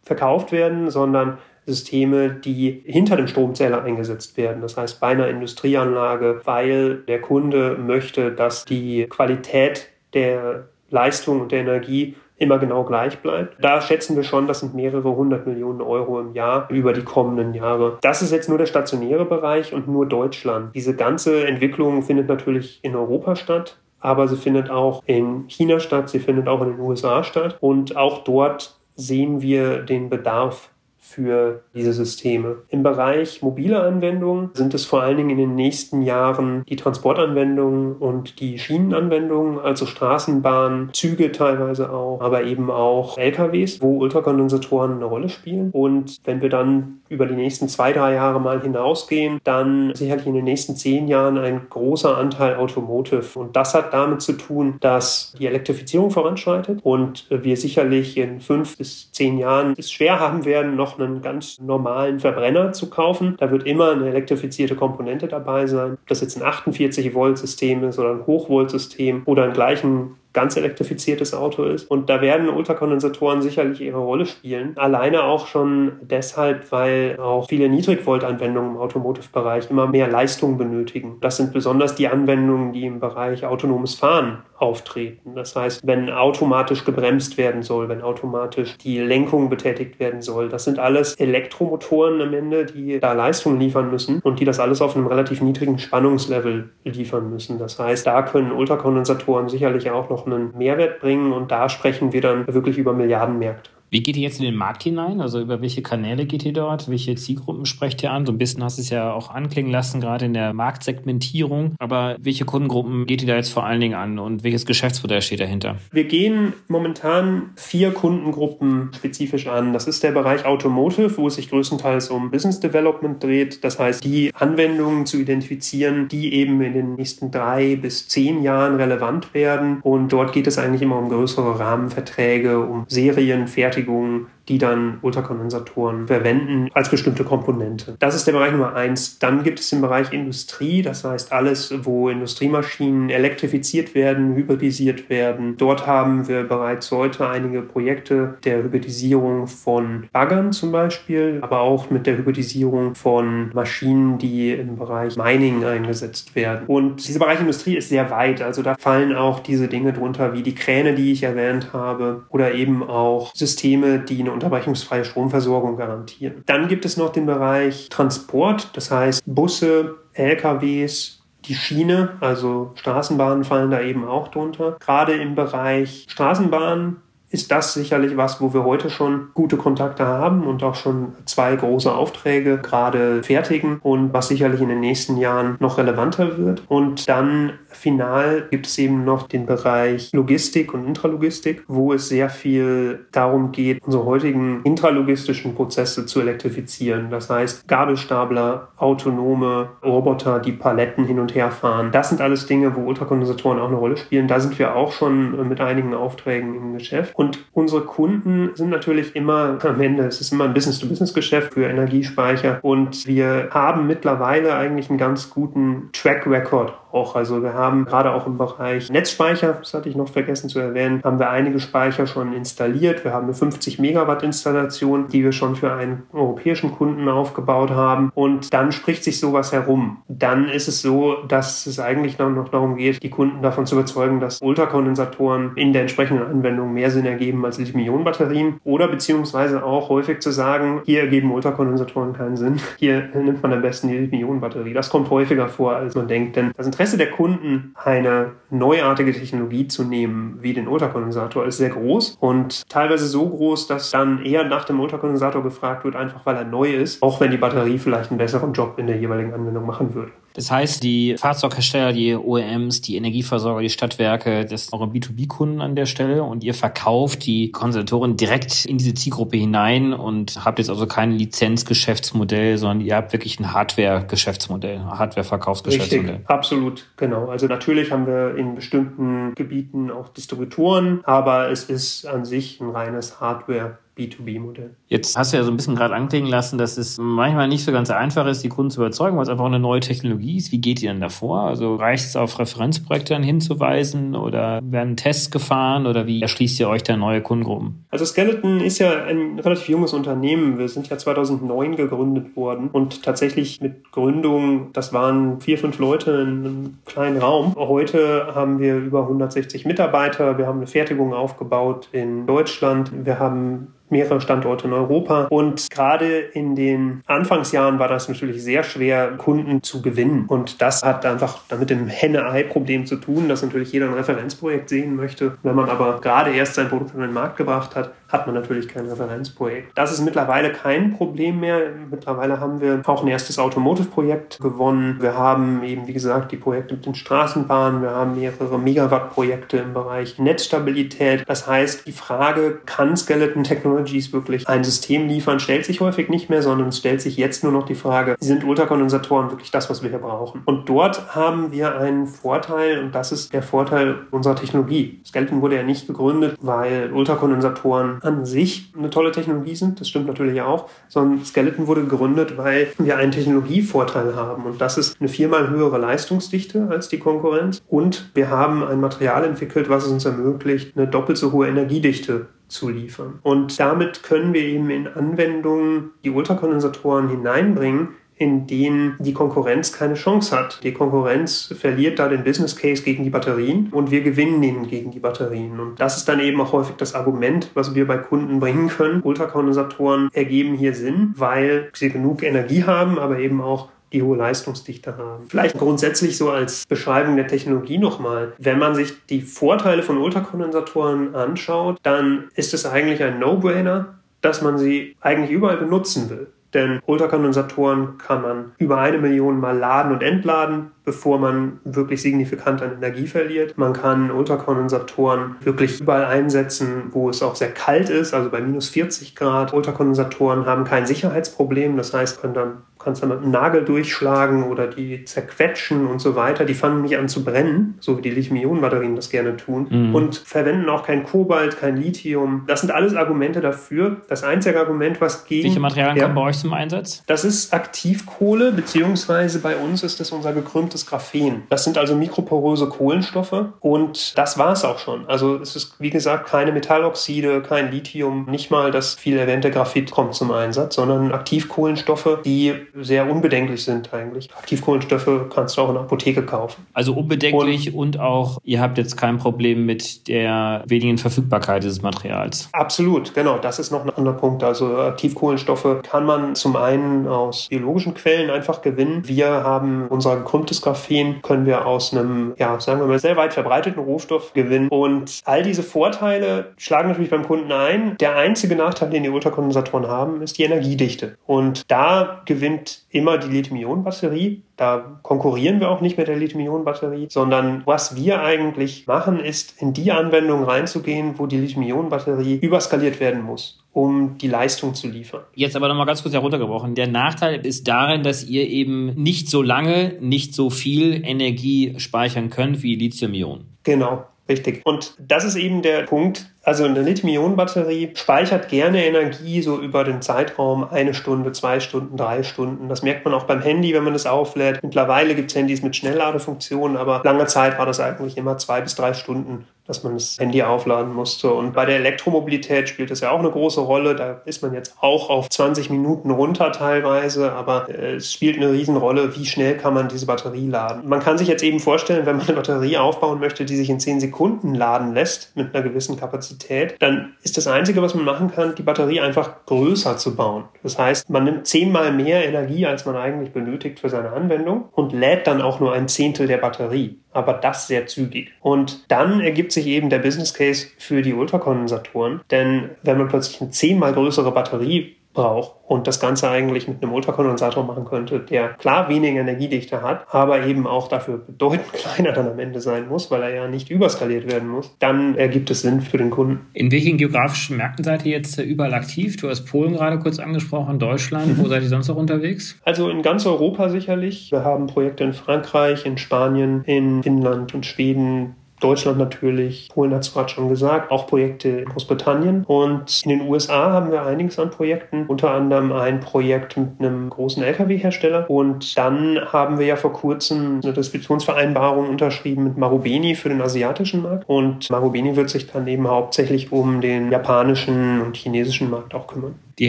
verkauft 0.03 0.53
werden, 0.53 0.91
sondern 0.91 1.39
Systeme, 1.67 2.31
die 2.31 2.83
hinter 2.85 3.17
dem 3.17 3.29
Stromzähler 3.29 3.83
eingesetzt 3.83 4.37
werden. 4.37 4.63
Das 4.63 4.77
heißt 4.77 5.01
bei 5.01 5.09
einer 5.09 5.29
Industrieanlage, 5.29 6.41
weil 6.45 6.97
der 7.09 7.21
Kunde 7.21 7.77
möchte, 7.79 8.33
dass 8.33 8.65
die 8.65 9.07
Qualität 9.09 9.89
der 10.15 10.69
Leistung 10.91 11.41
und 11.41 11.53
der 11.53 11.61
Energie 11.61 12.17
immer 12.37 12.59
genau 12.59 12.83
gleich 12.85 13.21
bleibt. 13.21 13.57
Da 13.63 13.81
schätzen 13.81 14.17
wir 14.17 14.25
schon, 14.25 14.49
das 14.49 14.61
sind 14.61 14.75
mehrere 14.75 15.15
hundert 15.15 15.47
Millionen 15.47 15.81
Euro 15.81 16.21
im 16.21 16.35
Jahr 16.35 16.69
über 16.71 16.93
die 16.93 17.05
kommenden 17.05 17.55
Jahre. 17.55 17.99
Das 18.03 18.21
ist 18.21 18.33
jetzt 18.33 18.49
nur 18.49 18.59
der 18.59 18.67
stationäre 18.67 19.25
Bereich 19.25 19.73
und 19.73 19.87
nur 19.87 20.07
Deutschland. 20.07 20.75
Diese 20.75 20.97
ganze 20.97 21.47
Entwicklung 21.47 22.03
findet 22.03 22.29
natürlich 22.29 22.81
in 22.83 22.97
Europa 22.97 23.37
statt 23.37 23.79
aber 24.03 24.29
sie 24.29 24.37
findet 24.37 24.69
auch 24.69 25.03
in 25.07 25.45
China 25.49 25.79
statt, 25.79 26.11
sie 26.11 26.19
findet 26.19 26.49
auch 26.49 26.61
in 26.63 26.71
den 26.73 26.81
USA 26.81 27.25
statt 27.25 27.57
und 27.61 27.97
auch 27.97 28.25
dort 28.25 28.77
sehen 28.97 29.41
wir 29.41 29.79
den 29.79 30.11
Bedarf 30.11 30.71
für 31.13 31.63
diese 31.75 31.93
Systeme. 31.93 32.57
Im 32.69 32.83
Bereich 32.83 33.43
mobile 33.43 33.83
Anwendungen 33.83 34.51
sind 34.55 34.75
es 34.75 34.85
vor 34.85 35.03
allen 35.03 35.17
Dingen 35.17 35.31
in 35.31 35.39
den 35.39 35.55
nächsten 35.55 36.03
Jahren 36.03 36.65
die 36.69 36.77
Transportanwendungen 36.77 37.97
und 37.97 38.41
die 38.41 38.59
Schienenanwendungen, 38.59 39.59
also 39.59 39.87
Straßenbahnen, 39.87 40.91
Züge 40.93 41.33
teilweise 41.33 41.93
auch, 41.93 42.21
aber 42.21 42.45
eben 42.45 42.71
auch 42.71 43.19
LKWs, 43.19 43.81
wo 43.83 43.99
Ultrakondensatoren 43.99 44.97
eine 44.97 45.05
Rolle 45.05 45.29
spielen. 45.29 45.71
Und 45.73 46.17
wenn 46.25 46.41
wir 46.41 46.49
dann 46.49 47.01
über 47.09 47.27
die 47.27 47.35
nächsten 47.35 47.69
zwei, 47.69 47.93
drei 47.93 48.15
Jahre 48.15 48.41
mal 48.41 48.63
hinausgehen, 48.63 49.41
dann 49.45 49.95
sicherlich 49.95 50.27
in 50.27 50.35
den 50.35 50.45
nächsten 50.45 50.77
zehn 50.77 51.09
Jahren 51.09 51.37
ein 51.37 51.67
großer 51.69 52.17
Anteil 52.17 52.57
Automotive. 52.57 53.39
Und 53.39 53.55
das 53.55 53.75
hat 53.75 53.93
damit 53.93 54.23
zu 54.23 54.33
tun, 54.33 54.77
dass 54.81 55.35
die 55.39 55.47
Elektrifizierung 55.47 56.11
voranschreitet 56.11 56.81
und 56.83 57.27
wir 57.31 57.57
sicherlich 57.57 58.17
in 58.17 58.41
fünf 58.41 58.79
bis 58.79 59.13
zehn 59.13 59.39
Jahren 59.39 59.75
es 59.77 59.93
schwer 59.93 60.21
haben 60.21 60.45
werden, 60.45 60.75
noch 60.77 60.99
einen 61.05 61.23
ganz 61.23 61.59
normalen 61.61 62.21
Verbrenner 62.21 62.73
zu 62.73 62.91
kaufen. 62.91 63.37
Da 63.39 63.51
wird 63.51 63.67
immer 63.67 63.93
eine 63.93 64.09
elektrifizierte 64.09 64.75
Komponente 64.75 65.29
dabei 65.29 65.67
sein. 65.67 65.93
Ob 65.93 66.07
das 66.09 66.21
jetzt 66.21 66.37
ein 66.37 66.43
48 66.43 67.15
Volt 67.15 67.39
System 67.39 67.85
ist 67.85 67.99
oder 67.99 68.11
ein 68.11 68.27
Hochvolt-System 68.27 69.23
oder 69.27 69.45
einen 69.45 69.53
gleichen 69.53 70.17
ganz 70.33 70.57
elektrifiziertes 70.57 71.35
Auto 71.35 71.65
ist. 71.65 71.91
Und 71.91 72.09
da 72.09 72.21
werden 72.21 72.49
Ultrakondensatoren 72.49 73.43
sicherlich 73.43 73.81
ihre 73.81 73.99
Rolle 73.99 74.27
spielen. 74.27 74.77
Alleine 74.77 75.25
auch 75.25 75.47
schon 75.47 75.93
deshalb, 76.01 76.73
weil 76.73 77.19
auch 77.19 77.49
viele 77.49 77.69
Niedrigvolt-Anwendungen 77.69 78.73
im 78.73 78.77
Automotive-Bereich 78.79 79.71
immer 79.71 79.87
mehr 79.87 80.09
Leistung 80.09 80.57
benötigen. 80.57 81.19
Das 81.21 81.37
sind 81.37 81.53
besonders 81.53 81.95
die 81.95 82.09
Anwendungen, 82.09 82.73
die 82.73 82.87
im 82.87 83.01
Bereich 83.01 83.45
autonomes 83.45 83.95
Fahren 83.95 84.39
auftreten. 84.63 85.35
Das 85.35 85.57
heißt, 85.57 85.85
wenn 85.85 86.09
automatisch 86.09 86.85
gebremst 86.85 87.37
werden 87.37 87.63
soll, 87.63 87.89
wenn 87.89 88.01
automatisch 88.01 88.79
die 88.79 89.01
Lenkung 89.01 89.51
betätigt 89.51 89.99
werden 89.99 90.23
soll, 90.23 90.49
das 90.49 90.65
sind 90.65 90.79
alles 90.79 91.15
Elektromotoren 91.17 92.23
am 92.23 92.33
Ende, 92.33 92.65
die 92.65 93.01
da 93.01 93.13
Leistung 93.13 93.59
liefern 93.59 93.91
müssen 93.91 94.21
und 94.21 94.39
die 94.39 94.45
das 94.45 94.61
alles 94.61 94.81
auf 94.81 94.97
einem 94.97 95.09
relativ 95.09 95.43
niedrigen 95.43 95.79
Spannungslevel 95.79 96.71
liefern 96.85 97.29
müssen. 97.29 97.59
Das 97.59 97.79
heißt, 97.79 98.07
da 98.07 98.23
können 98.23 98.53
Ultrakondensatoren 98.53 99.49
sicherlich 99.49 99.91
auch 99.91 100.09
noch 100.09 100.27
einen 100.27 100.57
Mehrwert 100.57 101.01
bringen 101.01 101.33
und 101.33 101.51
da 101.51 101.69
sprechen 101.69 102.13
wir 102.13 102.21
dann 102.21 102.47
wirklich 102.47 102.79
über 102.79 102.93
Milliardenmärkte. 102.93 103.72
Wie 103.93 104.03
geht 104.03 104.17
ihr 104.17 104.23
jetzt 104.23 104.39
in 104.39 104.47
den 104.47 104.57
Markt 104.57 104.85
hinein? 104.85 105.21
Also 105.21 105.39
über 105.39 105.61
welche 105.61 105.83
Kanäle 105.83 106.25
geht 106.25 106.47
ihr 106.47 106.55
dort? 106.55 106.89
Welche 106.89 107.15
Zielgruppen 107.15 107.67
sprecht 107.67 108.03
ihr 108.03 108.11
an? 108.11 108.25
So 108.25 108.33
ein 108.33 108.39
bisschen 108.39 108.65
hast 108.65 108.79
du 108.79 108.81
es 108.81 108.89
ja 108.89 109.13
auch 109.13 109.29
anklingen 109.29 109.71
lassen, 109.71 110.01
gerade 110.01 110.25
in 110.25 110.33
der 110.33 110.55
Marktsegmentierung. 110.55 111.75
Aber 111.79 112.17
welche 112.19 112.47
Kundengruppen 112.47 113.05
geht 113.05 113.21
ihr 113.21 113.29
da 113.29 113.37
jetzt 113.37 113.53
vor 113.53 113.67
allen 113.67 113.83
Dingen 113.83 113.93
an 113.93 114.19
und 114.19 114.45
welches 114.45 114.65
Geschäftsmodell 114.65 115.21
steht 115.21 115.41
dahinter? 115.41 115.77
Wir 115.91 116.05
gehen 116.05 116.55
momentan 116.69 117.51
vier 117.57 117.91
Kundengruppen 117.91 118.93
spezifisch 118.97 119.47
an. 119.47 119.75
Das 119.75 119.87
ist 119.87 120.03
der 120.03 120.13
Bereich 120.13 120.47
Automotive, 120.47 121.15
wo 121.19 121.27
es 121.27 121.35
sich 121.35 121.51
größtenteils 121.51 122.09
um 122.09 122.31
Business 122.31 122.61
Development 122.61 123.23
dreht. 123.23 123.63
Das 123.63 123.79
heißt, 123.79 124.03
die 124.03 124.35
Anwendungen 124.35 125.05
zu 125.05 125.21
identifizieren, 125.21 126.09
die 126.09 126.33
eben 126.33 126.63
in 126.63 126.73
den 126.73 126.95
nächsten 126.95 127.31
drei 127.31 127.77
bis 127.77 128.09
zehn 128.09 128.43
Jahren 128.43 128.77
relevant 128.77 129.35
werden. 129.35 129.81
Und 129.83 130.15
dort 130.15 130.33
geht 130.33 130.47
es 130.47 130.57
eigentlich 130.57 130.81
immer 130.81 130.97
um 130.97 131.11
größere 131.11 131.59
Rahmenverträge, 131.59 132.59
um 132.59 132.87
Serien, 132.89 133.49
Fertigungen 133.49 133.82
Fertigung 133.83 134.27
die 134.49 134.59
dann 134.59 134.99
Ultrakondensatoren 135.03 136.07
verwenden 136.07 136.69
als 136.75 136.91
bestimmte 136.91 137.25
Komponente. 137.25 137.97
Das 137.99 138.15
ist 138.15 138.27
der 138.27 138.33
Bereich 138.33 138.53
Nummer 138.53 138.75
eins. 138.75 139.19
Dann 139.19 139.43
gibt 139.43 139.61
es 139.61 139.71
den 139.71 139.81
Bereich 139.81 140.13
Industrie, 140.13 140.83
das 140.83 141.05
heißt 141.05 141.33
alles, 141.33 141.73
wo 141.85 142.09
Industriemaschinen 142.09 143.11
elektrifiziert 143.11 143.95
werden, 143.95 144.35
hybridisiert 144.35 145.09
werden. 145.09 145.57
Dort 145.57 145.87
haben 145.87 146.29
wir 146.29 146.45
bereits 146.45 146.91
heute 146.91 147.29
einige 147.29 147.63
Projekte 147.63 148.35
der 148.45 148.63
Hybridisierung 148.63 149.47
von 149.47 150.05
Baggern 150.13 150.53
zum 150.53 150.73
Beispiel, 150.73 151.39
aber 151.41 151.61
auch 151.61 151.91
mit 151.91 152.07
der 152.07 152.19
Hybridisierung 152.19 152.95
von 152.95 153.51
Maschinen, 153.55 154.19
die 154.19 154.53
im 154.53 154.77
Bereich 154.77 155.17
Mining 155.17 155.65
eingesetzt 155.65 156.35
werden. 156.35 156.67
Und 156.67 157.07
dieser 157.07 157.21
Bereich 157.21 157.41
Industrie 157.41 157.77
ist 157.77 157.89
sehr 157.89 158.11
weit. 158.11 158.43
Also 158.43 158.63
da 158.63 158.75
fallen 158.79 159.15
auch 159.15 159.41
diese 159.41 159.69
Dinge 159.69 159.93
drunter 159.93 160.33
wie 160.33 160.43
die 160.43 160.55
Kräne, 160.55 160.95
die 160.95 161.13
ich 161.13 161.23
erwähnt 161.23 161.73
habe, 161.73 162.25
oder 162.29 162.55
eben 162.55 162.83
auch 162.83 163.33
Systeme, 163.35 163.99
die 163.99 164.21
eine 164.21 164.32
unterbrechungsfreie 164.33 165.05
Stromversorgung 165.05 165.77
garantieren. 165.77 166.43
Dann 166.47 166.69
gibt 166.69 166.85
es 166.85 166.97
noch 166.97 167.13
den 167.13 167.27
Bereich 167.27 167.89
Transport, 167.89 168.71
das 168.75 168.91
heißt 168.91 169.23
Busse, 169.27 169.97
LKWs, 170.15 171.23
die 171.45 171.55
Schiene, 171.55 172.11
also 172.21 172.73
Straßenbahnen 172.75 173.45
fallen 173.45 173.71
da 173.71 173.81
eben 173.81 174.07
auch 174.07 174.29
drunter. 174.29 174.77
Gerade 174.79 175.15
im 175.15 175.35
Bereich 175.35 176.07
Straßenbahnen 176.09 176.99
ist 177.33 177.51
das 177.51 177.75
sicherlich 177.75 178.17
was, 178.17 178.41
wo 178.41 178.53
wir 178.53 178.65
heute 178.65 178.91
schon 178.91 179.29
gute 179.35 179.57
Kontakte 179.57 180.07
haben 180.07 180.45
und 180.45 180.63
auch 180.63 180.75
schon 180.75 181.15
zwei 181.25 181.57
große 181.57 181.93
Aufträge 181.93 182.59
gerade 182.59 183.23
fertigen 183.23 183.79
und 183.83 184.13
was 184.13 184.29
sicherlich 184.29 184.61
in 184.61 184.69
den 184.69 184.81
nächsten 184.81 185.17
Jahren 185.17 185.57
noch 185.59 185.79
relevanter 185.79 186.37
wird. 186.37 186.63
Und 186.69 187.09
dann 187.09 187.55
final 187.69 188.47
gibt 188.51 188.67
es 188.67 188.77
eben 188.79 189.05
noch 189.05 189.29
den 189.29 189.47
Bereich 189.47 190.11
Logistik 190.13 190.75
und 190.75 190.87
Intralogistik, 190.87 191.65
wo 191.69 191.93
es 191.93 192.09
sehr 192.09 192.29
viel 192.29 193.07
darum 193.13 193.51
geht, 193.53 193.83
unsere 193.83 194.05
heutigen 194.05 194.61
intralogistischen 194.65 195.55
Prozesse 195.55 196.05
zu 196.05 196.21
elektrifizieren. 196.21 197.11
Das 197.11 197.31
heißt, 197.31 197.67
Gabelstapler, 197.67 198.69
autonome 198.77 199.71
Roboter, 199.83 200.39
die 200.39 200.53
Paletten 200.53 201.07
hin 201.07 201.19
und 201.19 201.35
her 201.35 201.51
fahren. 201.51 201.91
Das 201.93 202.11
sind 202.11 202.21
alles 202.21 202.47
Dinge, 202.47 202.77
wo 202.77 202.83
Ultrakondensatoren 202.83 203.59
auch 203.59 203.69
eine 203.69 203.77
Rolle 203.77 203.97
spielen. 203.97 204.29
Da 204.29 204.39
sind 204.39 204.59
wir 204.59 204.77
auch 204.77 204.93
schon 204.93 205.49
mit 205.49 205.61
einigen 205.61 205.95
Aufträgen 205.95 206.55
im 206.55 206.75
Geschäft. 206.75 207.15
Unsere 207.53 207.83
Kunden 207.83 208.51
sind 208.55 208.71
natürlich 208.71 209.15
immer 209.17 209.59
am 209.63 209.81
Ende, 209.81 210.05
es 210.05 210.21
ist 210.21 210.33
immer 210.33 210.45
ein 210.45 210.55
Business-to-Business-Geschäft 210.55 211.55
für 211.55 211.65
Energiespeicher. 211.65 212.59
Und 212.63 213.07
wir 213.07 213.49
haben 213.51 213.87
mittlerweile 213.87 214.55
eigentlich 214.55 214.89
einen 214.89 214.99
ganz 214.99 215.31
guten 215.31 215.91
Track 215.93 216.27
Record 216.27 216.75
auch. 216.93 217.17
Also 217.17 217.43
wir 217.43 217.55
haben 217.55 217.85
gerade 217.85 218.13
auch 218.13 218.27
im 218.27 218.39
Bereich 218.39 218.91
Netzspeicher, 218.91 219.55
das 219.61 219.75
hatte 219.75 219.89
ich 219.89 219.97
noch 219.97 220.09
vergessen 220.09 220.49
zu 220.49 220.59
erwähnen, 220.59 221.01
haben 221.03 221.19
wir 221.19 221.31
einige 221.31 221.61
Speicher 221.61 222.07
schon 222.07 222.33
installiert. 222.33 223.05
Wir 223.05 223.13
haben 223.13 223.25
eine 223.25 223.35
50 223.35 223.79
Megawatt 223.79 224.23
Installation, 224.23 225.09
die 225.09 225.25
wir 225.25 225.33
schon 225.33 225.57
für 225.57 225.73
einen 225.73 226.05
europäischen 226.13 226.73
Kunden 226.73 227.09
aufgebaut 227.09 227.71
haben. 227.71 228.13
Und 228.15 228.53
dann 228.53 228.73
spricht 228.73 229.05
sich 229.05 229.19
sowas 229.21 229.53
herum. 229.53 229.99
Dann 230.09 230.49
ist 230.49 230.69
es 230.69 230.83
so, 230.83 231.17
dass 231.29 231.67
es 231.67 231.81
eigentlich 231.81 232.19
noch 232.19 232.49
darum 232.49 232.77
geht, 232.77 233.03
die 233.03 233.11
Kunden 233.11 233.43
davon 233.43 233.67
zu 233.67 233.75
überzeugen, 233.75 234.21
dass 234.21 234.41
Ultrakondensatoren 234.41 235.53
in 235.57 235.73
der 235.73 235.83
entsprechenden 235.83 236.27
Anwendung 236.27 236.73
mehr 236.73 236.91
Sinn 236.91 237.07
ergeben 237.07 237.45
als 237.45 237.59
Lithium-Ionen-Batterien 237.59 238.61
oder 238.65 238.89
beziehungsweise 238.89 239.65
auch 239.65 239.89
häufig 239.89 240.21
zu 240.21 240.31
sagen, 240.31 240.83
hier 240.85 241.01
ergeben 241.01 241.33
Ultrakondensatoren 241.33 242.13
keinen 242.13 242.37
Sinn. 242.37 242.61
Hier 242.79 243.09
nimmt 243.15 243.43
man 243.43 243.53
am 243.53 243.63
besten 243.63 243.89
die 243.89 243.99
Lithium-Ionen-Batterie. 243.99 244.73
Das 244.73 244.91
kommt 244.91 245.11
häufiger 245.11 245.49
vor, 245.49 245.77
als 245.77 245.95
man 245.95 246.09
denkt, 246.09 246.37
denn 246.37 246.53
da 246.57 246.63
sind 246.63 246.77
Interesse 246.83 246.99
der 246.99 247.13
Kunden, 247.13 247.77
eine 247.77 248.33
neuartige 248.51 249.13
Technologie 249.13 249.69
zu 249.69 249.85
nehmen, 249.85 250.39
wie 250.41 250.53
den 250.53 250.67
Ultrakondensator, 250.67 251.47
ist 251.47 251.59
sehr 251.59 251.69
groß 251.69 252.17
und 252.19 252.69
teilweise 252.69 253.07
so 253.07 253.29
groß, 253.29 253.69
dass 253.69 253.93
dann 253.93 254.25
eher 254.25 254.43
nach 254.43 254.65
dem 254.65 254.81
Ultrakondensator 254.81 255.45
gefragt 255.45 255.85
wird, 255.85 255.95
einfach 255.95 256.27
weil 256.27 256.35
er 256.35 256.45
neu 256.45 256.73
ist, 256.75 257.01
auch 257.01 257.21
wenn 257.21 257.31
die 257.31 257.37
Batterie 257.37 257.79
vielleicht 257.79 258.11
einen 258.11 258.19
besseren 258.19 258.53
Job 258.53 258.81
in 258.81 258.89
der 258.89 258.97
jeweiligen 258.97 259.33
Anwendung 259.33 259.65
machen 259.65 259.95
würde. 259.95 260.11
Das 260.35 260.51
heißt, 260.51 260.83
die 260.83 261.17
Fahrzeughersteller, 261.17 261.93
die 261.93 262.15
OEMs, 262.15 262.81
die 262.81 262.97
Energieversorger, 262.97 263.61
die 263.61 263.71
Stadtwerke, 263.71 264.45
das 264.45 264.67
sind 264.67 264.75
eure 264.75 264.91
B2B-Kunden 264.91 265.61
an 265.61 265.77
der 265.77 265.87
Stelle 265.87 266.23
und 266.23 266.43
ihr 266.45 266.55
verkauft 266.55 267.27
die 267.27 267.53
Kondensatoren 267.53 268.17
direkt 268.17 268.65
in 268.65 268.79
diese 268.79 268.95
Zielgruppe 268.95 269.37
hinein 269.37 269.93
und 269.93 270.45
habt 270.45 270.59
jetzt 270.59 270.71
also 270.71 270.87
kein 270.87 271.13
Lizenzgeschäftsmodell, 271.13 272.59
sondern 272.59 272.81
ihr 272.81 272.97
habt 272.97 273.13
wirklich 273.13 273.39
ein 273.41 273.53
Hardware-Geschäftsmodell, 273.53 274.81
Hardware-Verkaufsgeschäftsmodell. 274.81 276.11
Richtig, 276.11 276.31
absolut, 276.31 276.87
genau. 276.97 277.29
Also 277.29 277.47
natürlich 277.47 277.91
haben 277.93 278.07
wir 278.07 278.37
in 278.37 278.55
bestimmten 278.55 279.35
Gebieten 279.35 279.91
auch 279.91 280.09
Distributoren, 280.09 281.01
aber 281.05 281.51
es 281.51 281.65
ist 281.65 282.07
an 282.07 282.25
sich 282.25 282.61
ein 282.61 282.71
reines 282.71 283.21
Hardware 283.21 283.79
B2B-Modell. 283.97 284.75
Jetzt 284.89 285.17
hast 285.17 285.33
du 285.33 285.37
ja 285.37 285.45
so 285.45 285.51
ein 285.51 285.57
bisschen 285.57 285.77
gerade 285.77 285.95
anklingen 285.95 286.31
lassen, 286.31 286.57
dass 286.57 286.79
es 286.79 286.99
manchmal 286.99 287.49
nicht 287.49 287.65
so 287.65 287.73
ganz 287.73 287.91
einfach 287.91 288.27
ist, 288.27 288.43
die 288.43 288.49
Kunden 288.49 288.71
zu 288.71 288.81
überzeugen, 288.81 289.17
weil 289.17 289.25
es 289.25 289.29
einfach 289.29 289.45
eine 289.45 289.59
neue 289.59 289.81
Technologie 289.81 290.39
ist. 290.39 290.51
Wie 290.51 290.61
geht 290.61 290.83
ihr 290.83 290.91
denn 290.91 291.01
davor? 291.01 291.43
Also 291.43 291.77
reicht 291.77 292.07
es 292.07 292.17
auf 292.17 292.39
Referenzprojekte 292.39 293.13
dann 293.13 293.23
hinzuweisen 293.23 294.17
oder 294.17 294.61
werden 294.63 294.97
Tests 294.97 295.31
gefahren 295.31 295.87
oder 295.87 296.07
wie 296.07 296.23
erschließt 296.23 296.59
ihr 296.61 296.69
euch 296.69 296.83
da 296.83 296.97
neue 296.97 297.21
Kundengruppen? 297.21 297.85
Also 297.91 298.05
Skeleton 298.07 298.61
ist 298.61 298.79
ja 298.79 299.05
ein 299.05 299.39
relativ 299.39 299.69
junges 299.69 299.93
Unternehmen. 299.93 300.59
Wir 300.59 300.69
sind 300.69 300.89
ja 300.89 300.97
2009 300.97 301.77
gegründet 301.77 302.35
worden 302.37 302.71
und 302.73 303.03
tatsächlich 303.03 303.61
mit 303.61 303.93
Gründung, 303.93 304.73
das 304.73 304.93
waren 304.93 305.41
vier, 305.41 305.59
fünf 305.59 305.79
Leute 305.79 306.13
in 306.13 306.29
einem 306.29 306.79
kleinen 306.87 307.19
Raum. 307.19 307.55
Heute 307.57 308.35
haben 308.35 308.59
wir 308.59 308.77
über 308.77 309.03
160 309.03 309.67
Mitarbeiter. 309.67 310.39
Wir 310.39 310.47
haben 310.47 310.59
eine 310.59 310.67
Fertigung 310.67 311.13
aufgebaut 311.13 311.89
in 311.93 312.27
Deutschland. 312.27 312.91
Wir 313.05 313.19
haben 313.19 313.69
mehrere 313.93 314.21
Standorte 314.21 314.67
in 314.67 314.73
Europa. 314.73 315.27
Und 315.31 315.71
gerade 315.71 316.19
in 316.19 316.57
den 316.57 317.03
Anfangsjahren 317.07 317.79
war 317.79 317.89
das 317.89 318.09
natürlich 318.09 318.43
sehr 318.43 318.65
schwer, 318.65 319.13
Kunden 319.19 319.63
zu 319.63 319.83
gewinnen. 319.83 320.25
Und 320.27 320.61
das 320.61 320.83
hat 320.83 321.07
einfach 321.07 321.43
damit 321.49 321.71
dem 321.71 321.87
Henne-Ei-Problem 321.87 322.87
zu 322.87 322.97
tun, 322.97 323.29
dass 323.29 323.43
natürlich 323.43 323.73
jeder 323.73 323.87
ein 323.87 323.95
Referenzprojekt 323.95 324.69
sehen 324.69 324.97
möchte. 324.97 325.39
Wenn 325.45 325.55
man 325.55 325.69
aber 325.69 326.01
gerade 326.01 326.33
erst 326.33 326.55
sein 326.55 326.69
Produkt 326.69 326.95
an 326.95 327.03
den 327.03 327.13
Markt 327.13 327.37
gebracht 327.37 327.77
hat, 327.77 327.93
hat 328.13 328.27
man 328.27 328.35
natürlich 328.35 328.69
kein 328.69 328.87
Referenzprojekt. 328.87 329.73
Das 329.75 329.91
ist 329.91 330.05
mittlerweile 330.05 330.53
kein 330.53 330.93
Problem 330.93 331.41
mehr. 331.41 331.61
Mittlerweile 331.91 332.41
haben 332.41 332.61
wir 332.61 332.83
auch 332.87 333.03
ein 333.03 333.09
erstes 333.09 333.39
Automotive-Projekt 333.39 334.39
gewonnen. 334.39 334.99
Wir 335.01 335.17
haben 335.17 335.63
eben, 335.65 335.87
wie 335.87 335.95
gesagt, 335.95 336.31
die 336.31 336.37
Projekte 336.37 336.75
mit 336.75 336.85
den 336.85 336.95
Straßenbahnen. 336.95 337.83
Wir 337.83 337.91
haben 337.91 338.15
mehrere 338.19 338.59
Megawatt-Projekte 338.59 339.57
im 339.59 339.73
Bereich 339.73 340.19
Netzstabilität. 340.19 341.25
Das 341.27 341.47
heißt, 341.47 341.87
die 341.87 341.93
Frage, 341.93 342.61
kann 342.67 342.97
Skeleton 342.97 343.45
Technologies 343.45 344.13
wirklich 344.13 344.49
ein 344.49 344.63
System 344.63 345.09
liefern, 345.09 345.41
stellt 345.41 345.65
sich 345.65 345.81
häufig 345.81 346.09
nicht 346.11 346.29
mehr, 346.29 346.43
sondern 346.43 346.69
es 346.69 346.79
stellt 346.79 347.01
sich 347.01 347.17
jetzt 347.17 347.43
nur 347.43 347.53
noch 347.53 347.65
die 347.65 347.75
Frage, 347.75 348.17
sind 348.21 348.45
Ultrakondensatoren 348.45 349.31
wirklich 349.31 349.51
das, 349.51 349.71
was 349.71 349.83
wir 349.83 349.91
hier 349.91 349.99
brauchen? 349.99 350.43
Und 350.45 350.69
dort 350.69 351.15
haben 351.15 351.51
wir 351.53 351.79
einen 351.79 352.07
Vorteil 352.07 352.83
und 352.83 352.95
das 352.95 353.13
ist 353.13 353.33
der 353.33 353.43
Vorteil 353.43 354.01
unserer 354.11 354.37
Technologie. 354.37 355.01
Skeleton 355.07 355.41
wurde 355.41 355.57
ja 355.57 355.63
nicht 355.63 355.87
gegründet, 355.87 356.37
weil 356.41 356.93
Ultrakondensatoren 356.93 358.02
an 358.03 358.25
sich 358.25 358.73
eine 358.77 358.91
tolle 358.91 359.13
Technologie 359.13 359.55
sind, 359.55 359.81
das 359.81 359.89
stimmt 359.89 360.07
natürlich 360.07 360.41
auch, 360.41 360.69
sondern 360.89 361.25
Skeleton 361.25 361.67
wurde 361.67 361.85
gegründet, 361.85 362.37
weil 362.37 362.69
wir 362.79 362.97
einen 362.97 363.13
Technologievorteil 363.13 364.15
haben. 364.17 364.45
Und 364.45 364.61
das 364.61 364.79
ist 364.79 364.97
eine 365.01 365.09
viermal 365.09 365.51
höhere 365.51 365.79
Leistungsdichte 365.79 366.69
als 366.71 366.89
die 366.89 366.99
Konkurrenz. 366.99 367.63
Und 367.69 368.11
wir 368.15 368.31
haben 368.31 368.65
ein 368.65 368.81
Material 368.81 369.25
entwickelt, 369.25 369.69
was 369.69 369.87
es 369.87 369.93
uns 369.93 370.05
ermöglicht, 370.05 370.77
eine 370.77 370.87
doppelt 370.87 371.19
so 371.19 371.33
hohe 371.33 371.49
Energiedichte 371.49 372.27
zu 372.49 372.69
liefern. 372.69 373.19
Und 373.23 373.59
damit 373.59 374.03
können 374.03 374.35
wir 374.35 374.43
eben 374.43 374.71
in 374.71 374.87
Anwendungen 374.87 375.91
die 376.05 376.11
Ultrakondensatoren 376.11 377.09
hineinbringen, 377.09 377.89
in 378.23 378.47
denen 378.47 378.97
die 379.01 379.13
Konkurrenz 379.13 379.73
keine 379.73 379.95
Chance 379.95 380.37
hat. 380.37 380.61
Die 380.63 380.73
Konkurrenz 380.73 381.53
verliert 381.59 381.99
da 381.99 382.09
den 382.09 382.25
Business 382.25 382.57
Case 382.57 382.83
gegen 382.83 383.05
die 383.05 383.11
Batterien 383.11 383.69
und 383.73 383.91
wir 383.91 384.03
gewinnen 384.03 384.43
ihn 384.43 384.69
gegen 384.69 384.91
die 384.91 385.01
Batterien. 385.01 385.59
Und 385.59 385.81
das 385.81 385.97
ist 385.97 386.09
dann 386.09 386.21
eben 386.21 386.41
auch 386.41 386.53
häufig 386.53 386.77
das 386.77 386.95
Argument, 386.95 387.51
was 387.55 387.75
wir 387.75 387.87
bei 387.87 387.99
Kunden 387.99 388.41
bringen 388.41 388.69
können. 388.69 389.03
Ultrakondensatoren 389.03 390.09
ergeben 390.13 390.55
hier 390.55 390.75
Sinn, 390.75 391.15
weil 391.17 391.71
sie 391.75 391.91
genug 391.91 392.23
Energie 392.23 392.65
haben, 392.65 392.99
aber 392.99 393.19
eben 393.19 393.41
auch 393.41 393.69
die 393.93 394.03
hohe 394.03 394.17
Leistungsdichte 394.17 394.97
haben. 394.97 395.25
Vielleicht 395.29 395.59
grundsätzlich 395.59 396.17
so 396.17 396.31
als 396.31 396.65
Beschreibung 396.67 397.17
der 397.17 397.27
Technologie 397.27 397.79
nochmal. 397.79 398.33
Wenn 398.39 398.59
man 398.59 398.75
sich 398.75 398.95
die 399.07 399.21
Vorteile 399.21 399.83
von 399.83 399.99
Ultrakondensatoren 399.99 401.15
anschaut, 401.15 401.79
dann 401.83 402.29
ist 402.35 402.55
es 402.55 402.65
eigentlich 402.65 403.03
ein 403.03 403.19
No-Brainer, 403.19 403.99
dass 404.21 404.41
man 404.41 404.57
sie 404.57 404.97
eigentlich 405.01 405.31
überall 405.31 405.59
benutzen 405.59 406.09
will. 406.09 406.29
Denn 406.55 406.81
Ultrakondensatoren 406.87 407.99
kann 407.99 408.23
man 408.23 408.53
über 408.59 408.79
eine 408.79 408.99
Million 408.99 409.41
Mal 409.41 409.57
laden 409.57 409.93
und 409.93 410.03
entladen, 410.03 410.71
bevor 410.85 411.19
man 411.19 411.61
wirklich 411.65 412.03
signifikant 412.03 412.61
an 412.63 412.73
Energie 412.73 413.07
verliert. 413.07 413.57
Man 413.57 413.73
kann 413.73 414.11
Ultrakondensatoren 414.11 415.37
wirklich 415.41 415.81
überall 415.81 416.05
einsetzen, 416.05 416.85
wo 416.91 417.09
es 417.09 417.23
auch 417.23 417.37
sehr 417.37 417.53
kalt 417.53 417.89
ist, 417.89 418.13
also 418.13 418.31
bei 418.31 418.41
minus 418.41 418.69
40 418.69 419.15
Grad. 419.15 419.55
Ultrakondensatoren 419.55 420.47
haben 420.47 420.65
kein 420.65 420.87
Sicherheitsproblem, 420.87 421.77
das 421.77 421.95
heißt, 421.95 422.21
können 422.21 422.35
dann 422.35 422.63
kannst 422.85 423.03
dann 423.03 423.11
mit 423.11 423.19
einem 423.19 423.31
Nagel 423.31 423.65
durchschlagen 423.65 424.45
oder 424.45 424.67
die 424.67 425.05
zerquetschen 425.05 425.87
und 425.87 426.01
so 426.01 426.17
weiter. 426.17 426.45
Die 426.45 426.55
fangen 426.55 426.83
nicht 426.83 426.97
an 426.97 427.09
zu 427.09 427.25
brennen, 427.25 427.75
so 427.81 427.99
wie 427.99 428.03
die 428.03 428.11
Lithium-Ionen-Batterien 428.11 428.97
das 428.97 429.11
gerne 429.11 429.37
tun. 429.37 429.67
Mhm. 429.71 429.95
Und 429.95 430.17
verwenden 430.17 430.69
auch 430.69 430.85
kein 430.85 431.05
Kobalt, 431.05 431.59
kein 431.59 431.77
Lithium. 431.77 432.45
Das 432.47 432.61
sind 432.61 432.71
alles 432.71 432.95
Argumente 432.95 433.41
dafür. 433.41 434.03
Das 434.09 434.25
einzige 434.25 434.59
Argument, 434.59 435.01
was 435.01 435.25
gegen... 435.25 435.45
Welche 435.45 435.61
Materialien 435.61 435.97
ja, 435.97 436.05
kommen 436.05 436.15
bei 436.15 436.23
euch 436.23 436.39
zum 436.39 436.53
Einsatz? 436.53 437.03
Das 437.07 437.25
ist 437.25 437.53
Aktivkohle, 437.53 438.53
beziehungsweise 438.53 439.39
bei 439.41 439.57
uns 439.57 439.83
ist 439.83 440.01
das 440.01 440.11
unser 440.13 440.33
gekrümmtes 440.33 440.87
Graphen. 440.87 441.43
Das 441.49 441.65
sind 441.65 441.79
also 441.79 441.95
mikroporöse 441.95 442.69
Kohlenstoffe 442.69 443.47
und 443.61 444.17
das 444.17 444.39
war 444.39 444.53
es 444.53 444.65
auch 444.65 444.79
schon. 444.79 445.07
Also 445.07 445.37
es 445.37 445.57
ist, 445.57 445.75
wie 445.79 445.91
gesagt, 445.91 446.29
keine 446.29 446.53
Metalloxide, 446.53 447.43
kein 447.43 447.71
Lithium, 447.71 448.27
nicht 448.29 448.51
mal 448.51 448.71
das 448.71 448.95
viel 448.95 449.19
erwähnte 449.19 449.51
Graphit 449.51 449.91
kommt 449.91 450.15
zum 450.15 450.31
Einsatz, 450.31 450.77
sondern 450.77 451.13
Aktivkohlenstoffe, 451.13 452.19
die 452.25 452.55
sehr 452.75 453.11
unbedenklich 453.11 453.65
sind 453.65 453.93
eigentlich. 453.93 454.29
Aktivkohlenstoffe 454.35 455.29
kannst 455.33 455.57
du 455.57 455.63
auch 455.63 455.69
in 455.69 455.75
der 455.75 455.83
Apotheke 455.83 456.23
kaufen. 456.25 456.67
Also 456.73 456.95
unbedenklich 456.95 457.75
und, 457.75 457.97
und 457.97 458.01
auch, 458.01 458.39
ihr 458.45 458.61
habt 458.61 458.79
jetzt 458.79 458.97
kein 458.97 459.19
Problem 459.19 459.67
mit 459.67 460.09
der 460.09 460.63
wenigen 460.67 460.99
Verfügbarkeit 460.99 461.63
dieses 461.65 461.83
Materials. 461.83 462.49
Absolut, 462.53 463.15
genau. 463.15 463.39
Das 463.39 463.59
ist 463.59 463.71
noch 463.71 463.85
ein 463.85 463.91
anderer 463.91 464.17
Punkt. 464.17 464.43
Also 464.43 464.77
Aktivkohlenstoffe 464.77 465.83
kann 465.83 466.07
man 466.07 466.35
zum 466.35 466.57
einen 466.57 467.07
aus 467.07 467.49
biologischen 467.49 467.95
Quellen 467.95 468.31
einfach 468.31 468.63
gewinnen. 468.63 469.03
Wir 469.07 469.29
haben 469.29 469.87
unser 469.89 470.17
gekrümmtes 470.17 470.63
Graphen, 470.63 471.21
können 471.23 471.47
wir 471.47 471.67
aus 471.67 471.93
einem, 471.93 472.35
ja, 472.39 472.59
sagen 472.61 472.81
wir 472.81 472.87
mal, 472.87 472.99
sehr 472.99 473.17
weit 473.17 473.35
verbreiteten 473.35 473.83
Rohstoff 473.83 474.33
gewinnen. 474.33 474.69
Und 474.69 475.21
all 475.25 475.43
diese 475.43 475.63
Vorteile 475.63 476.53
schlagen 476.57 476.89
natürlich 476.89 477.11
beim 477.11 477.27
Kunden 477.27 477.53
ein. 477.53 477.97
Der 477.99 478.17
einzige 478.17 478.57
Nachteil, 478.57 478.91
den 478.91 479.03
die 479.03 479.11
Ultrakondensatoren 479.11 479.89
haben, 479.89 480.23
ist 480.23 480.39
die 480.39 480.45
Energiedichte. 480.45 481.17
Und 481.27 481.71
da 481.71 482.23
gewinnt 482.25 482.62
gewinnt 482.63 482.83
immer 482.91 483.19
die 483.19 483.29
Lithium-Ionen-Batterie. 483.29 484.43
Da 484.57 484.99
konkurrieren 485.03 485.61
wir 485.61 485.71
auch 485.71 485.81
nicht 485.81 485.99
mit 485.99 486.09
der 486.09 486.17
Lithium-Ionen-Batterie, 486.17 487.07
sondern 487.11 487.63
was 487.65 487.97
wir 487.97 488.23
eigentlich 488.23 488.87
machen, 488.87 489.19
ist 489.19 489.61
in 489.61 489.73
die 489.73 489.93
Anwendungen 489.93 490.45
reinzugehen, 490.45 491.19
wo 491.19 491.27
die 491.27 491.39
Lithium-Ionen-Batterie 491.39 492.37
überskaliert 492.37 493.01
werden 493.01 493.23
muss 493.23 493.59
um 493.75 494.19
die 494.19 494.29
Leistung 494.29 494.75
zu 494.75 494.87
liefern. 494.87 495.23
Jetzt 495.35 495.57
aber 495.57 495.67
nochmal 495.67 495.87
ganz 495.87 496.03
kurz 496.03 496.13
heruntergebrochen. 496.13 496.75
Der 496.75 496.89
Nachteil 496.89 497.47
ist 497.47 497.67
darin, 497.67 498.03
dass 498.03 498.23
ihr 498.23 498.47
eben 498.47 498.89
nicht 499.03 499.31
so 499.31 499.41
lange, 499.41 499.95
nicht 499.99 500.35
so 500.35 500.51
viel 500.51 501.03
Energie 501.03 501.73
speichern 501.79 502.29
könnt 502.29 502.63
wie 502.63 502.75
Lithium-Ionen. 502.75 503.47
Genau. 503.63 504.05
Richtig. 504.29 504.61
Und 504.65 504.95
das 504.99 505.25
ist 505.25 505.37
eben 505.37 505.63
der 505.63 505.85
Punkt. 505.85 506.32
Also 506.45 506.65
eine 506.65 506.83
Lithium-Ionen-Batterie 506.83 507.93
speichert 507.95 508.49
gerne 508.49 508.85
Energie 508.85 509.43
so 509.43 509.61
über 509.61 509.85
den 509.85 510.03
Zeitraum 510.03 510.65
eine 510.65 510.93
Stunde, 510.93 511.31
zwei 511.31 511.61
Stunden, 511.61 511.97
drei 511.97 512.25
Stunden. 512.25 512.69
Das 512.69 512.83
merkt 512.83 513.05
man 513.05 513.15
auch 513.15 513.25
beim 513.25 513.41
Handy, 513.41 513.73
wenn 513.75 513.85
man 513.85 513.95
es 513.95 514.07
auflädt. 514.07 514.61
Mittlerweile 514.61 515.15
gibt 515.15 515.31
es 515.31 515.37
Handys 515.37 515.63
mit 515.63 515.77
Schnellladefunktionen, 515.77 516.77
aber 516.77 517.03
lange 517.05 517.27
Zeit 517.27 517.59
war 517.59 517.67
das 517.67 517.79
eigentlich 517.79 518.17
immer 518.17 518.39
zwei 518.39 518.61
bis 518.61 518.75
drei 518.75 518.93
Stunden 518.93 519.47
dass 519.73 519.83
man 519.85 519.95
das 519.95 520.19
Handy 520.19 520.43
aufladen 520.43 520.93
musste. 520.93 521.33
Und 521.33 521.55
bei 521.55 521.65
der 521.65 521.77
Elektromobilität 521.77 522.69
spielt 522.69 522.91
das 522.91 523.01
ja 523.01 523.11
auch 523.11 523.19
eine 523.19 523.31
große 523.31 523.63
Rolle. 523.63 523.97
Da 523.97 524.21
ist 524.27 524.43
man 524.43 524.53
jetzt 524.53 524.75
auch 524.81 525.09
auf 525.09 525.31
20 525.31 525.71
Minuten 525.71 526.11
runter 526.11 526.53
teilweise, 526.53 527.33
aber 527.33 527.71
äh, 527.71 527.95
es 527.95 528.13
spielt 528.13 528.37
eine 528.37 528.53
Riesenrolle, 528.53 529.17
wie 529.17 529.25
schnell 529.25 529.57
kann 529.57 529.73
man 529.73 529.89
diese 529.89 530.05
Batterie 530.05 530.47
laden. 530.47 530.87
Man 530.87 531.01
kann 531.01 531.17
sich 531.17 531.27
jetzt 531.27 531.43
eben 531.43 531.59
vorstellen, 531.59 532.05
wenn 532.05 532.19
man 532.19 532.27
eine 532.27 532.37
Batterie 532.37 532.77
aufbauen 532.77 533.19
möchte, 533.19 533.47
die 533.47 533.57
sich 533.57 533.71
in 533.71 533.81
10 533.81 534.01
Sekunden 534.01 534.55
laden 534.55 534.93
lässt 534.93 535.35
mit 535.37 535.55
einer 535.55 535.67
gewissen 535.67 535.99
Kapazität, 535.99 536.77
dann 536.81 537.15
ist 537.23 537.39
das 537.39 537.47
Einzige, 537.47 537.81
was 537.81 537.95
man 537.95 538.05
machen 538.05 538.31
kann, 538.31 538.55
die 538.55 538.63
Batterie 538.63 539.01
einfach 539.01 539.47
größer 539.47 539.97
zu 539.97 540.15
bauen. 540.15 540.45
Das 540.63 540.79
heißt, 540.79 541.09
man 541.09 541.25
nimmt 541.25 541.47
zehnmal 541.47 541.93
mehr 541.93 542.27
Energie, 542.27 542.67
als 542.67 542.85
man 542.85 542.97
eigentlich 542.97 543.33
benötigt 543.33 543.81
für 543.81 543.89
seine 543.89 544.11
Anwendung 544.11 544.69
und 544.73 544.93
lädt 544.93 545.27
dann 545.27 545.41
auch 545.41 545.61
nur 545.61 545.73
ein 545.73 545.89
Zehntel 545.89 546.27
der 546.27 546.39
Batterie 546.39 547.02
aber 547.13 547.35
das 547.35 547.67
sehr 547.67 547.87
zügig. 547.87 548.33
Und 548.41 548.91
dann 548.91 549.21
ergibt 549.21 549.53
sich 549.53 549.67
eben 549.67 549.91
der 549.91 549.99
Business 549.99 550.35
Case 550.35 550.69
für 550.79 551.03
die 551.03 551.15
Ultrakondensatoren, 551.15 552.21
denn 552.31 552.71
wenn 552.83 552.99
man 552.99 553.09
plötzlich 553.09 553.41
eine 553.41 553.51
zehnmal 553.51 553.93
größere 553.93 554.33
Batterie 554.33 554.97
braucht 555.13 555.57
und 555.67 555.87
das 555.87 556.01
Ganze 556.01 556.29
eigentlich 556.29 556.69
mit 556.69 556.83
einem 556.83 556.93
Ultrakondensator 556.93 557.65
machen 557.65 557.85
könnte, 557.85 558.21
der 558.21 558.51
klar 558.51 558.89
weniger 558.89 559.21
Energiedichte 559.21 559.83
hat, 559.83 560.07
aber 560.11 560.47
eben 560.47 560.67
auch 560.67 560.89
dafür 560.89 561.19
bedeutend 561.19 561.73
kleiner 561.73 562.13
dann 562.13 562.29
am 562.29 562.39
Ende 562.39 562.61
sein 562.61 562.89
muss, 562.89 563.11
weil 563.11 563.23
er 563.23 563.35
ja 563.35 563.49
nicht 563.49 563.71
überskaliert 563.71 564.31
werden 564.31 564.49
muss, 564.49 564.75
dann 564.79 565.17
ergibt 565.17 565.51
es 565.51 565.63
Sinn 565.63 565.81
für 565.81 565.99
den 565.99 566.11
Kunden. 566.11 566.47
In 566.53 566.71
welchen 566.73 566.99
geografischen 566.99 567.57
Märkten 567.57 567.85
seid 567.85 568.05
ihr 568.05 568.13
jetzt 568.13 568.39
überall 568.39 568.75
aktiv? 568.75 569.17
Du 569.17 569.29
hast 569.29 569.45
Polen 569.45 569.75
gerade 569.75 569.99
kurz 569.99 570.19
angesprochen, 570.19 570.79
Deutschland. 570.79 571.39
Mhm. 571.39 571.43
Wo 571.43 571.49
seid 571.49 571.63
ihr 571.63 571.69
sonst 571.69 571.89
noch 571.89 571.97
unterwegs? 571.97 572.59
Also 572.65 572.89
in 572.91 573.03
ganz 573.03 573.27
Europa 573.27 573.69
sicherlich. 573.69 574.31
Wir 574.31 574.45
haben 574.45 574.67
Projekte 574.67 575.05
in 575.05 575.13
Frankreich, 575.13 575.87
in 575.87 575.99
Spanien, 575.99 576.63
in 576.65 577.03
Finnland 577.03 577.55
und 577.55 577.67
Schweden, 577.67 578.37
Deutschland 578.63 578.99
natürlich, 578.99 579.69
Polen 579.73 579.93
hat 579.93 580.03
es 580.03 580.13
gerade 580.13 580.29
schon 580.29 580.49
gesagt, 580.49 580.91
auch 580.91 581.07
Projekte 581.07 581.49
in 581.49 581.65
Großbritannien. 581.67 582.45
Und 582.45 583.03
in 583.05 583.11
den 583.11 583.29
USA 583.29 583.73
haben 583.73 583.91
wir 583.91 584.05
einiges 584.05 584.39
an 584.39 584.51
Projekten, 584.51 585.07
unter 585.07 585.33
anderem 585.33 585.73
ein 585.73 586.01
Projekt 586.01 586.57
mit 586.57 586.69
einem 586.79 587.11
großen 587.11 587.43
Lkw-Hersteller. 587.43 588.31
Und 588.31 588.77
dann 588.79 589.21
haben 589.33 589.59
wir 589.59 589.67
ja 589.67 589.77
vor 589.77 589.93
kurzem 589.93 590.61
eine 590.63 590.73
Distributionsvereinbarung 590.73 591.89
unterschrieben 591.89 592.45
mit 592.45 592.57
Marubeni 592.57 593.15
für 593.15 593.29
den 593.29 593.43
asiatischen 593.43 594.03
Markt. 594.03 594.29
Und 594.29 594.71
Marubeni 594.71 595.17
wird 595.17 595.31
sich 595.31 595.51
dann 595.51 595.67
eben 595.67 595.89
hauptsächlich 595.89 596.53
um 596.53 596.81
den 596.81 597.11
japanischen 597.11 598.01
und 598.01 598.17
chinesischen 598.17 598.71
Markt 598.71 598.95
auch 598.95 599.07
kümmern. 599.07 599.35
Die 599.59 599.69